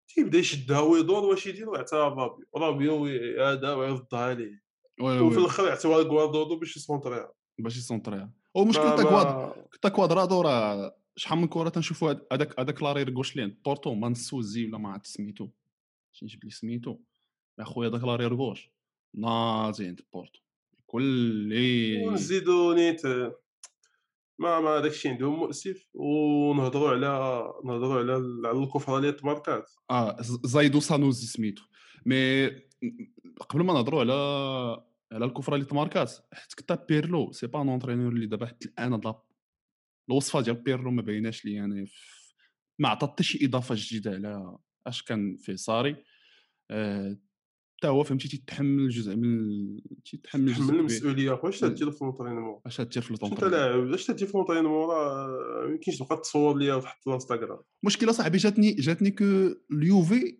تيبدا 0.07 0.37
يشدها 0.37 0.79
ويدور 0.79 1.23
واش 1.25 1.47
يدير 1.47 1.77
حتى 1.77 1.95
رابيو 1.95 2.45
رابيو 2.57 3.05
هذا 3.45 3.73
ويردها 3.73 4.19
عليه. 4.19 4.63
وي 5.01 5.19
وفي 5.19 5.37
الآخر 5.37 5.67
يعطيوها 5.67 6.03
لكواردادو 6.03 6.59
باش 6.59 6.77
يسونطريها 6.77 7.33
باش 7.59 7.77
يسونطريها 7.77 8.31
ومشكل 8.55 8.95
تا 8.95 9.03
كواد 9.03 9.53
تا 9.81 9.89
كوادرادو 9.89 10.41
راه 10.41 10.97
شحال 11.15 11.39
من 11.39 11.47
كرة 11.47 11.69
تنشوفوا 11.69 12.13
هذاك 12.31 12.59
هذاك 12.59 12.83
لارير 12.83 13.13
غوش 13.13 13.35
لين. 13.35 13.61
بورتو 13.65 13.93
مانسوزي 13.93 14.65
ولا 14.65 14.77
ما 14.77 14.89
عرفت 14.89 15.05
سميتو. 15.05 15.49
شي 16.11 16.25
نجيب 16.25 16.43
لي 16.43 16.49
سميتو. 16.49 16.97
يا 17.59 17.63
خويا 17.63 17.89
داك 17.89 18.03
لارير 18.03 18.33
غوش 18.33 18.74
ناضي 19.17 19.87
عند 19.87 20.01
بورتو 20.13 20.39
كل 20.85 21.53
ونزيدو 22.07 22.73
نيت 22.73 23.05
ما 24.39 24.59
ما 24.59 24.79
داك 24.79 24.91
الشيء 24.91 25.11
عندهم 25.11 25.39
مؤسف 25.39 25.89
ونهضروا 25.93 26.89
على 26.89 27.43
نهضروا 27.65 27.99
على 27.99 28.13
على 28.47 28.63
الكفرانيات 28.63 29.25
ماركات 29.25 29.71
آه 29.91 30.21
ز- 30.21 30.39
زايدو 30.45 30.79
سانوزي 30.79 31.27
سميتو. 31.27 31.63
مي 32.05 32.47
قبل 33.49 33.63
ما 33.63 33.73
نهضروا 33.73 33.99
على 33.99 34.13
على 35.11 35.25
الكفرة 35.25 35.55
اللي 35.55 35.65
تماركات 35.65 36.11
حيت 36.33 36.53
كتا 36.53 36.75
بيرلو 36.75 37.31
سي 37.31 37.47
با 37.47 37.63
نونترينور 37.63 38.11
اللي 38.13 38.25
دابا 38.27 38.45
حتى 38.45 38.67
الآن 38.69 38.95
ضاب 38.95 39.21
الوصفة 40.09 40.41
ديال 40.41 40.55
بيرلو 40.55 40.91
ما 40.91 41.01
بايناش 41.01 41.45
لي 41.45 41.85
في- 41.85 42.33
ما 42.79 42.89
عطى 42.89 43.07
حتى 43.07 43.23
شي 43.23 43.45
إضافة 43.45 43.75
جديدة 43.77 44.11
على 44.11 44.57
أش 44.87 45.03
كان 45.03 45.37
فيه 45.37 45.55
صاري 45.55 45.95
آه، 46.71 47.17
حتى 47.77 47.87
هو 47.87 48.03
فهمتي 48.03 48.27
تيتحمل 48.27 48.89
جزء 48.89 49.15
من 49.15 49.77
تيتحمل 50.05 50.45
جزء 50.45 50.55
تحمل 50.55 50.67
كبير 50.67 50.79
المسؤولية. 50.79 51.33
اخويا 51.33 51.53
اش 51.53 51.59
تدير 51.59 51.91
في 51.91 52.05
لونطرينمون 52.05 52.59
اش 52.65 52.77
تدير 52.77 53.01
في 53.03 53.11
انت 53.11 53.23
الطونطرين 53.23 53.51
لاعب 53.51 53.93
اش 53.93 54.05
تدير 54.05 54.27
في 54.27 54.37
لونطرينمون 54.37 54.89
راه 54.89 55.27
ما 55.65 55.71
يمكنش 55.71 55.97
تبقى 55.97 56.17
تصور 56.17 56.57
ليا 56.57 56.75
وتحط 56.75 57.01
في 57.03 57.07
الانستغرام. 57.07 57.59
المشكلة 57.83 58.11
صاحبي 58.11 58.37
جاتني 58.37 58.71
جاتني 58.71 59.11
كو 59.11 59.25
اليوفي 59.71 60.37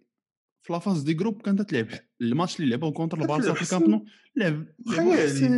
في 0.62 0.74
لافاز 0.74 1.02
دي 1.02 1.14
جروب 1.14 1.42
كانت 1.42 1.62
تلعب. 1.62 1.88
الماتش 2.22 2.60
اللي 2.60 2.70
لعبوا 2.70 2.92
كونتر 2.92 3.22
البارسا 3.22 3.54
في. 3.54 3.62
الكامب 3.62 3.90
نو 3.90 4.06
لعب. 4.36 4.66
خيالي. 4.88 5.22
حسن 5.24 5.52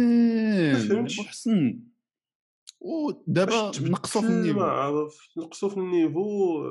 ما 0.73 0.79
فهمتش. 0.79 1.17
لعبوا 1.17 1.29
حسن 1.29 1.79
ودابا 2.79 3.71
نقصوا 3.81 4.21
في 4.21 4.27
النيفو. 4.27 4.59
ما 4.59 4.65
عرف 4.65 5.29
نقصوا 5.37 5.69
في 5.69 5.77
النيفو 5.77 6.63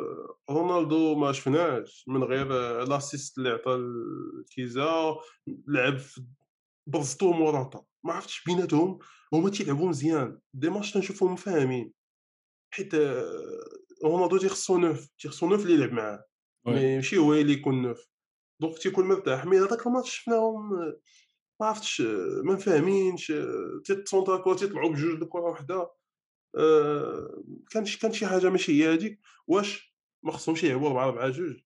رونالدو 0.51 1.15
ما 1.15 1.33
شفناش 1.33 2.05
من 2.09 2.25
غير 2.25 2.49
لاسيست 2.85 3.39
اللي 3.39 3.51
عطى 3.51 3.75
الكيزا 3.75 5.17
لعب 5.69 5.99
برزتو 6.87 7.33
موراتا. 7.33 7.85
ما 8.05 8.13
عرفتش 8.13 8.45
بيناتهم 8.45 8.99
هما 9.33 9.51
تيلعبوا 9.51 9.89
مزيان. 9.89 10.39
des 10.55 10.71
matchs 10.71 10.93
تنشوفهم 10.93 11.37
فاهمين. 11.37 11.93
حيت 12.71 12.95
رونالدو 14.05 14.39
تيخصو 14.39 14.79
neuf 14.79 15.07
تيخصو 15.19 15.49
neuf 15.49 15.63
اللي 15.63 15.75
يلعب 15.75 15.93
معاه. 15.93 16.25
ماشي 16.67 17.17
هو 17.17 17.35
اللي 17.35 17.53
يكون 17.53 17.83
neuf. 17.83 18.09
donc 18.61 18.79
تيكون 18.79 19.09
مرتاح. 19.09 19.45
mais 19.45 19.59
هذاك 19.59 19.87
الماتش 19.87 20.19
شفناهم 20.19 20.71
ما 21.61 21.67
عرفتش 21.67 22.01
ما 22.45 22.57
فاهمينش. 22.57 23.33
تيتصونطرا 23.85 24.37
كره 24.37 24.55
تيطلعوا 24.55 24.91
بجوج 24.91 25.23
لكره 25.23 25.41
وحدة. 25.41 25.91
آه، 26.57 27.43
كان 27.71 27.85
شي 27.85 27.99
كان 27.99 28.13
شي 28.13 28.27
حاجة 28.27 28.51
ماشي 28.51 28.73
هي 28.73 28.95
هذيك 28.95 29.21
واش 29.47 29.97
ما 30.23 30.33
خصهمش 30.33 30.65
يلعبوا 30.65 30.89
4 30.89 31.09
4 31.09 31.29
2 31.29 31.63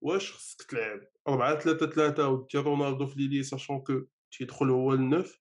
واش 0.00 0.32
خصك 0.32 0.62
تلعب 0.62 1.00
4 1.28 1.58
3 1.58 1.86
3 1.86 2.28
ودير 2.28 2.62
رونالدو 2.62 3.06
في 3.06 3.18
l'ailier 3.18 3.42
sachant 3.42 3.80
que 3.80 4.00
تيدخل 4.32 4.70
هو 4.70 4.94
النوف 4.94 5.40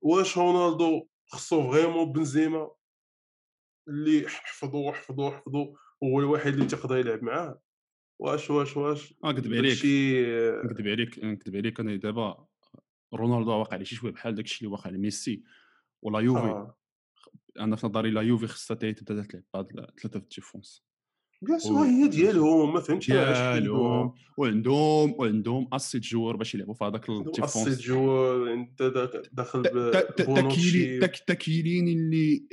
واش 0.00 0.38
رونالدو 0.38 1.08
خصو 1.26 1.72
vraiment 1.72 2.12
بنزيما 2.12 2.70
اللي 3.88 4.28
حفظو 4.28 4.92
حفظو 4.92 5.30
حفظو 5.30 5.76
هو 6.04 6.20
الوحيد 6.20 6.54
اللي 6.54 6.66
تيقدر 6.66 6.96
يلعب 6.96 7.22
معاه؟ 7.22 7.60
واش 8.18 8.50
واش 8.50 8.76
واش؟ 8.76 9.14
آه 9.24 9.32
كذب 9.32 9.54
عليك. 9.54 9.64
داكشي 9.64 10.22
نكذب 10.66 10.88
عليك 10.88 11.18
نكذب 11.18 11.56
عليك. 11.56 11.80
أنا 11.80 11.96
دابا 11.96 12.46
رونالدو 13.14 13.50
واقع 13.50 13.74
عليه 13.74 13.84
شي 13.84 13.96
شوية 13.96 14.12
بحال 14.12 14.34
داك 14.34 14.44
الشيء 14.44 14.58
اللي 14.58 14.76
واقع 14.76 14.90
لميسي 14.90 15.42
و 16.02 16.08
la 16.08 16.20
Juve. 16.20 16.40
آه. 16.40 16.78
أنا 17.60 17.76
في 17.76 17.86
نظري 17.86 18.10
la 18.10 18.20
Juve 18.20 18.46
خصها 18.46 18.74
تبدا 18.74 19.22
تلعب 19.22 19.42
بهاد 19.54 19.66
ثلاثة 20.02 20.18
في 20.20 20.24
ال 20.24 20.31
défense 20.31 20.84
bien 21.42 21.58
sûr. 21.58 21.86
هي 21.86 22.08
ديالهم 22.08 22.72
ما 22.74 22.80
فهمتش 22.80 23.06
ديالهم 23.10 24.14
وعندهم 24.36 25.14
وعندهم 25.18 25.68
assez 25.72 26.02
joueurs 26.02 26.36
باش 26.36 26.54
يلعبوا 26.54 26.74
في 26.74 26.84
هذاك 26.84 27.10
اسيت 27.10 27.26
ال 27.26 27.33
défense 27.33 27.80
joueurs 27.80 28.52
أنت 28.52 28.82
دا- 28.82 29.22
داخل 29.32 29.62
تا 31.26 31.34
كييليني 31.34 31.92
اللي 31.92 32.46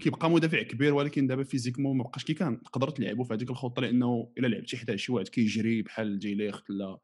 كيبقى 0.00 0.30
مدافع 0.30 0.62
كبير 0.62 0.94
ولكن 0.94 1.26
دابا 1.26 1.44
physiquement 1.44 1.96
ما 1.96 2.04
بقاش 2.04 2.24
كي 2.24 2.34
كان 2.34 2.62
تقدر 2.62 2.90
تلعبوا 2.90 3.24
في 3.24 3.34
هذيك 3.34 3.50
الخطة 3.50 3.82
لأنه 3.82 4.32
إلا 4.38 4.46
لعبتي 4.46 4.76
حدا 4.76 4.96
شي 4.96 5.12
واحد 5.12 5.28
كيجري 5.28 5.82
بحال 5.82 6.18
ديليخت 6.18 6.70
ولا 6.70 6.98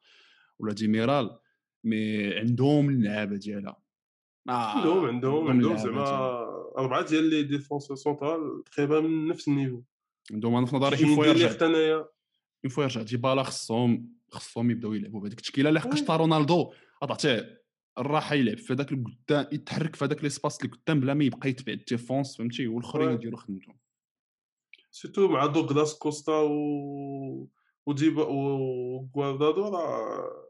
ولا 0.58 0.72
ديميرال 0.72 1.38
mais 1.84 2.34
عندهم 2.34 2.88
اللعابه 2.88 3.36
ديالها 3.36 3.82
ما 4.46 4.54
عندهم 4.54 5.04
عندهم 5.04 5.48
عندهم 5.48 5.76
زعما. 5.76 6.47
أربعة 6.78 7.06
ديال 7.06 7.24
les 7.24 7.42
défenseurs 7.42 7.96
central 7.96 8.64
تقريبا 8.64 9.00
من 9.00 9.28
نفس 9.28 9.48
ال 9.48 9.53
niveau. 9.53 9.82
عندهم 10.32 10.54
أنا 10.54 10.66
في 10.66 10.76
نظري 10.76 11.04
une 11.04 11.16
fois 11.16 11.26
يرجع. 11.26 11.66
une 12.64 12.70
fois 12.70 12.82
يرجع. 12.82 13.02
ديبالا 13.02 13.42
خصهم 13.42 14.12
خصهم 14.30 14.70
يبداو 14.70 14.92
يلعبوا 14.92 15.20
بهذيك 15.20 15.38
التشكيلة 15.38 15.70
لحقاش 15.70 16.00
oui. 16.00 16.06
تا 16.06 16.16
رونالدو. 16.16 16.72
تعطيه 17.00 17.62
الراحة 17.98 18.34
يلعب 18.34 18.58
في 18.58 18.72
هذاك 18.72 18.92
القدام 18.92 19.46
يتحرك 19.52 19.96
في 19.96 20.04
هذاك 20.04 20.22
l'espace 20.22 20.60
اللي 20.60 20.76
قدام 20.76 21.00
بلا 21.00 21.14
ما 21.14 21.24
يبقى 21.24 21.48
يتبع 21.48 21.72
ال 21.72 21.80
défense 21.80 22.36
فهمتي؟ 22.36 22.66
والآخرين 22.66 23.08
oui. 23.08 23.14
يديروا 23.14 23.38
خدمتهم. 23.38 23.78
surtout 24.90 25.28
مع 25.28 25.46
دوغلاس 25.46 25.94
كوستا 25.94 26.32
و 26.32 27.48
وديبا 27.86 28.22
وكوادرادو 28.22 29.68
راه 29.68 30.48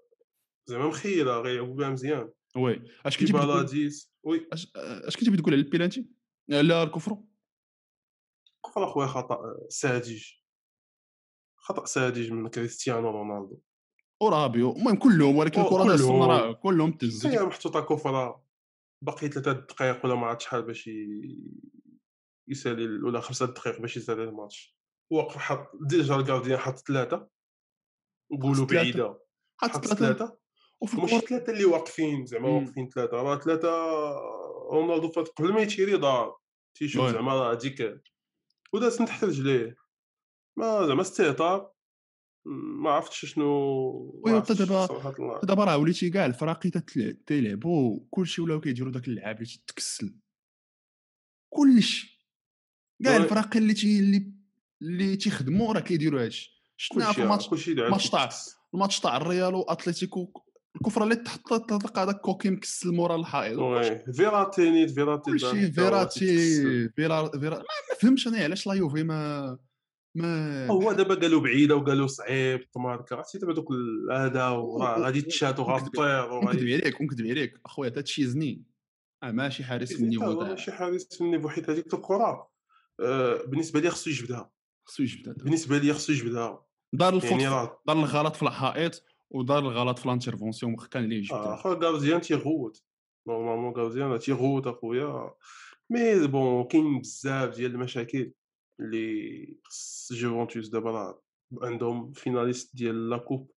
زعما 0.66 0.86
مخيلة 0.88 1.40
غيلعبوا 1.40 1.74
بها 1.74 1.90
مزيان. 1.90 2.30
oui. 2.56 2.82
أش 3.06 3.18
كنتي 3.18 3.32
بتقول 3.32 3.90
وي. 4.22 4.46
اش 4.52 4.72
أش 4.74 5.16
كنتي 5.16 5.30
بتقول 5.30 5.54
على 5.54 5.62
البيلانتي 5.62 6.17
لا 6.48 6.82
ال 6.82 6.85
coup 6.85 6.98
franc. 6.98 7.16
coup 8.66 8.74
franc 8.74 8.84
أخويا 8.84 9.06
خطأ 9.06 9.56
ساذج. 9.68 10.32
خطأ 11.56 11.84
ساذج 11.84 12.32
من 12.32 12.48
كريستيانو 12.48 13.10
رونالدو. 13.10 13.60
ورابيو 14.22 14.72
المهم 14.72 14.96
كلهم 14.96 15.36
ولكن 15.36 15.60
الكرة 15.60 15.84
كلهم. 15.96 16.22
راه 16.22 16.52
كلهم 16.52 16.92
تهزوا 16.92 17.30
هي 17.30 17.38
محطوطه 17.38 17.80
coup 17.80 18.09
franc 18.09 18.44
باقي 19.02 19.28
ثلاثة 19.28 19.52
دقائق 19.52 20.04
ولا 20.06 20.14
ما 20.14 20.26
عرفت 20.26 20.40
شحال 20.40 20.62
باش 20.62 20.90
يسالي 22.48 22.84
ال- 22.84 23.04
ولا 23.04 23.20
خمسة 23.20 23.46
دقائق 23.46 23.80
باش 23.80 23.96
يسالي 23.96 24.24
الماتش. 24.24 24.78
وقف 25.10 25.36
حط 25.36 25.70
déjà 25.80 26.16
ال 26.16 26.22
gardien 26.22 26.58
حط 26.58 26.78
ثلاثة. 26.78 27.28
نقولوا 28.32 28.66
ثلاثة. 28.66 28.74
بعيدة. 28.74 29.24
حط 29.60 29.86
ثلاثة. 29.86 30.38
وفي 30.80 30.96
مش 30.96 31.10
ثلاثة 31.10 31.52
اللي 31.52 31.64
واقفين 31.64 32.26
زعما. 32.26 32.48
واقفين 32.48 32.88
ثلاثة. 32.88 33.16
راه 33.16 33.38
ثلاثة 33.38 33.68
رونالدو 34.72 35.08
فات 35.08 35.28
قبل 35.28 35.52
ما 35.52 35.60
يتيري 35.60 35.96
دار. 35.98 36.37
تيشوف. 36.78 37.10
زعما 37.10 37.32
راه 37.34 37.52
هذيك 37.54 38.02
ودازت 38.72 39.00
من 39.00 39.06
تحت 39.06 39.24
رجليه 39.24 39.76
ما 40.56 40.86
زعما 40.86 41.00
استهتار 41.00 41.72
ما 42.46 42.90
عرفتش 42.90 43.26
شنو 43.26 43.44
oui، 44.24 44.32
عرفتش 44.32 44.62
دابا-. 44.62 45.44
دابا 45.44 45.64
راه 45.64 45.78
وليتي 45.78 46.10
كاع 46.10 46.26
الفراقي 46.26 46.70
تيلعبوا 47.26 48.00
كلشي 48.10 48.42
ولاو 48.42 48.60
كيديروا 48.60 48.92
داك 48.92 49.08
اللعاب 49.08 49.36
اللي 49.36 49.46
تتكسل 49.66 50.14
كلشي 51.50 52.28
كاع. 53.04 53.16
الفراقي 53.16 53.58
اللي 53.58 53.74
تي 53.74 53.98
اللي 53.98 54.32
اللي 54.82 55.16
تيخدموا 55.16 55.72
راه 55.74 55.80
كيديروا 55.80 56.24
هادشي 56.24 56.62
شفناها 56.76 57.12
في 57.12 57.22
الماتش 57.22 57.48
كلشي 57.48 57.74
دعم 57.74 57.90
ماتش 57.90 58.10
تاع-. 58.10 58.28
الماتش 58.74 59.00
تاع 59.00 59.16
الريال 59.16 59.54
واتليتيكو 59.54 60.32
الكفرة 60.76 61.04
اللي 61.04 61.16
تحط 61.16 61.70
تلقى 61.70 62.06
داك 62.06 62.20
كوكي 62.20 62.50
مكسل 62.50 62.92
مورا 62.92 63.16
الحائط 63.16 63.58
فيراتي 64.16 64.70
نيت 64.70 64.90
فيراتي 64.90 65.30
كلشي 65.30 65.72
فيراتي. 65.72 66.88
فيرا 66.88 67.28
فيرا 67.28 67.56
ما 67.58 67.96
فهمتش 68.00 68.28
أنا 68.28 68.38
علاش 68.38 68.66
لا 68.66 68.74
يوفي 68.74 69.02
ما 69.02 69.58
ما 70.14 70.66
هو 70.66 70.92
دابا 70.92 71.14
قالوا 71.14 71.40
بعيدة 71.40 71.76
وقالوا 71.76 72.06
صعيب 72.06 72.66
ماركا 72.76 73.16
عرفتي 73.16 73.38
دابا 73.38 73.54
دوك 73.54 73.68
هذا 74.12 74.48
وراه 74.48 75.00
غادي 75.00 75.22
تشات 75.22 75.60
وغطير 75.60 76.02
ونكذب 76.04 76.30
وغادي 76.30 76.74
عليك 76.74 77.00
ونكذب 77.00 77.26
عليك. 77.26 77.60
أخويا 77.66 77.88
تا 77.88 78.00
تشيزني. 78.00 78.62
آه 79.22 79.30
ماشي 79.30 79.64
حارس 79.64 79.92
هو 79.92 79.98
النيفو 79.98 80.40
تاع 80.40 80.48
ماشي 80.48 80.72
حارس 80.72 81.20
من 81.20 81.26
النيفو 81.26 81.48
حيت 81.48 81.70
هذيك 81.70 81.94
الكرة. 81.94 82.48
آه، 83.00 83.42
بالنسبة 83.46 83.80
لي 83.80 83.90
خصو 83.90 84.10
يجبدها. 84.10 84.50
خصو 84.84 85.02
يجبد 85.02 85.28
هذا. 85.28 85.44
بالنسبة 85.44 85.78
لي 85.78 85.92
خصو 85.92 86.12
يجبدها. 86.12 86.64
دار 86.92 87.14
ال 87.14 87.19
faute 87.19 87.40
يعني 87.40 87.68
دار 87.86 87.96
الغلط 87.96 88.36
في 88.36 88.42
الحائط. 88.42 89.04
ودار 89.30 89.58
الغلط 89.58 89.98
في 89.98 90.08
l'intervention 90.08 90.76
كان 90.76 91.02
عليه 91.04 91.16
آه، 91.16 91.18
يجبد 91.18 91.38
اخويا 91.38 91.74
gardien 91.74 92.20
تيغوت. 92.20 92.82
normalement 93.26 93.72
gardien 93.76 94.18
تيغوت 94.18 94.66
أخويا. 94.66 95.34
mais 95.90 96.26
bon 96.26 96.64
كاين 96.64 97.00
بزاف 97.00 97.56
ديال 97.56 97.70
المشاكل 97.70 98.32
اللي 98.80 99.56
خص 99.64 100.12
جوفونتوس 100.12 100.68
دابا 100.68 100.90
راه 100.90 101.22
عندهم 101.62 102.12
finaliste 102.12 102.76
ديال 102.76 103.10
la 103.10 103.18
coupe. 103.18 103.50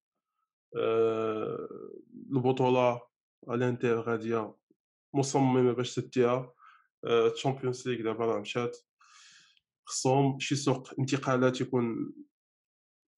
آه، 0.78 1.68
البطولة 2.32 3.02
الانتر 3.50 4.00
غادية 4.00 4.56
مصممة 5.14 5.72
باش 5.72 5.96
تديها 5.96 6.54
تشامبيونز 7.34 7.88
ليغ 7.88 8.04
دابا 8.04 8.26
راه 8.26 8.40
مشات. 8.40 8.78
خصهم 9.86 10.40
شي 10.40 10.56
سوق 10.56 11.00
انتقالات 11.00 11.62
يكون 11.62 12.14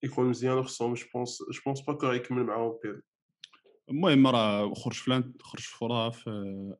يكون 0.03 0.25
مزيان 0.25 0.57
وخصهم 0.57 0.93
je 0.93 1.05
pense 1.13 1.43
je 1.51 1.61
pense 1.65 1.81
pas 1.81 1.93
que 1.93 2.11
يكمل 2.11 2.43
معاهم 2.43 2.79
بيرلو 2.83 3.01
المهم 3.89 4.27
راه 4.27 4.73
خرج 4.73 4.93
فلان 4.93 5.33
خرج 5.41 5.61
فورا 5.61 6.09
في 6.09 6.29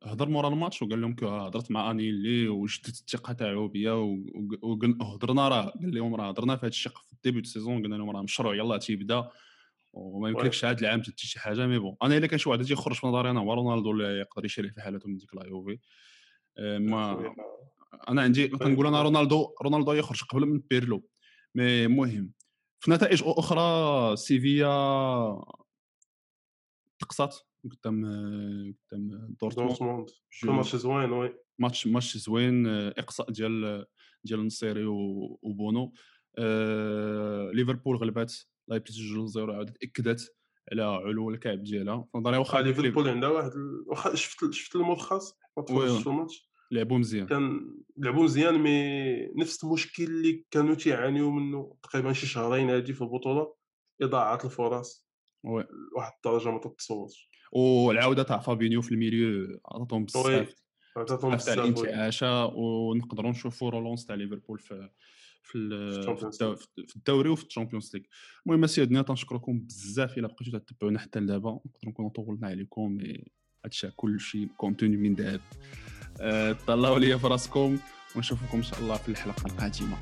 هضر 0.02 0.28
مورا 0.28 0.48
الماتش 0.48 0.82
وقال 0.82 1.00
لهم 1.00 1.16
هضرت 1.22 1.70
مع 1.70 1.90
انيلي 1.90 2.48
وجدت 2.48 2.88
الثقة 2.88 3.32
تاعو 3.32 3.68
بيا 3.68 3.92
وهضرنا 4.62 5.48
راه. 5.48 5.70
قال 5.70 5.94
لهم 5.94 6.14
راه 6.14 6.28
هضرنا 6.28 6.56
في 6.56 6.60
هذا 6.60 6.68
الشق 6.68 6.98
في 7.06 7.12
ال 7.12 7.17
début 7.17 7.40
de 7.40 7.48
saison 7.48 7.82
قلنا 7.82 7.96
لهم 7.96 8.10
راه 8.10 8.22
مشروع 8.22 8.54
يلا 8.54 8.76
تيبدا. 8.76 9.28
وما 9.92 10.28
يمكنلكش 10.28 10.64
هذا 10.64 10.80
العام 10.80 11.02
تدي 11.02 11.14
شي 11.16 11.38
حاجة 11.38 11.66
mais 11.66 11.78
bon. 11.78 11.96
أنا 12.02 12.16
إلا 12.16 12.26
كان 12.26 12.38
شي 12.38 12.48
واحد 12.48 12.64
تيخرج 12.64 12.94
في 12.94 13.06
نظري 13.06 13.30
أنا 13.30 13.40
هو 13.40 13.54
رونالدو 13.54 13.90
اللي 13.90 14.04
يقدر 14.04 14.44
يشري 14.44 14.70
في 14.70 14.80
حالته 14.80 15.08
من 15.08 15.16
ديك 15.16 15.34
la 15.34 15.46
Juve. 15.46 15.78
ما 16.58 17.34
أنا 18.08 18.22
عندي 18.22 18.48
كنقول 18.48 18.86
أنا 18.86 19.02
رونالدو 19.02 19.54
رونالدو 19.62 19.92
يخرج 19.92 20.22
قبل 20.22 20.46
من 20.46 20.60
بيرلو. 20.70 21.08
mais 21.54 21.84
المهم 21.84 22.30
في 22.84 22.90
نتائج 22.90 23.22
أخرى 23.26 24.16
سيفيا 24.16 24.66
تقصات 26.98 27.36
قدام 27.70 28.04
قدام 28.92 29.34
دورتموند. 29.40 30.10
ماتش 30.44 30.76
زوين 30.76 31.12
oui. 31.12 31.34
ماتش 31.58 31.86
ماتش 31.86 32.16
زوين 32.16 32.66
آه، 32.66 32.94
إقصاء 32.98 33.30
ديال 33.30 33.84
ديال 34.24 34.40
النصيري 34.40 34.84
وبونو 34.86 35.92
آه، 36.38 37.50
ليفربول 37.54 37.96
غلبات 37.96 38.34
لايبزيج 38.68 39.10
2 39.12 39.26
0 39.26 39.52
عاودت 39.52 39.82
إكدت 39.82 40.36
على 40.72 40.82
علو 40.82 41.30
الكعب 41.30 41.62
ديالها. 41.62 42.08
في 42.12 42.18
نظري 42.18 42.36
واخا 42.36 42.58
واخا 42.58 42.62
ليفربول 42.68 43.08
عندها 43.08 43.28
واحد 43.28 43.50
واخا 43.86 44.14
شفت 44.14 44.50
شفت 44.50 44.76
الملخص؟ 44.76 45.34
ما. 45.56 45.62
تفرجتش 45.62 46.02
في 46.02 46.06
الماتش؟ 46.06 46.50
لعبوا 46.70 46.98
مزيان 46.98 47.26
كان 47.26 47.74
لعبوا 47.98 48.24
مزيان 48.24 48.58
mais 48.58 49.26
نفس 49.26 49.64
المشكل 49.64 50.04
اللي 50.04 50.44
كانوا 50.50 50.74
تيعانيو 50.74 51.30
منه 51.30 51.76
تقريبا 51.82 52.12
شي 52.12 52.26
شهرين 52.26 52.70
هادي 52.70 52.92
في 52.92 53.02
البطولة 53.02 53.54
إضاعة 54.02 54.38
الفرص. 54.44 55.06
oui. 55.44 55.64
واحد 55.96 56.12
الدرجة 56.16 56.50
ما 56.50 56.58
تتصورش. 56.58 57.30
والعوده 57.52 58.22
تاع 58.22 58.38
فابينيو 58.38 58.82
في 58.82 58.92
ال 58.92 59.02
milieu 59.02 59.60
عطاتهم 59.66 60.04
بزاف 60.04 60.54
عطاتهم 60.96 61.34
بزاف 61.34 61.54
تاع. 61.54 61.64
الانتعاشة 61.64 62.46
ونقدروا 62.46 63.30
نشوفوا 63.30 63.70
relance 63.70 64.06
تاع 64.06 64.16
ليفربول 64.16 64.58
في 64.58 64.90
في 65.42 65.68
في 66.86 66.96
الدوري 66.96 67.28
وفي 67.28 67.46
الشامبيونز 67.46 67.90
ليغ. 67.94 68.04
المهم 68.46 68.66
سيدنا 68.66 69.02
تنشكركم 69.02 69.58
بزاف 69.58 70.18
إلا 70.18 70.28
بقيتوا 70.28 70.58
تتبعونا 70.58 70.98
حتى 70.98 71.20
لدابا. 71.20 71.50
نقدروا 71.50 71.92
نكونوا 71.92 72.10
طولنا 72.10 72.48
عليكم 72.48 72.98
هادشي 73.64 73.90
كلشي 73.90 74.46
كونتوني 74.46 74.96
من 74.96 75.14
ذهب 75.14 75.40
أه، 76.20 76.56
تهلاو 76.66 76.96
ليا 76.96 77.16
في 77.16 77.26
راسكم 77.26 77.78
ونشوفكم 78.16 78.56
إن 78.58 78.62
شاء 78.62 78.78
الله 78.80 78.96
في 78.96 79.08
الحلقة 79.08 79.46
القادمة. 79.46 79.96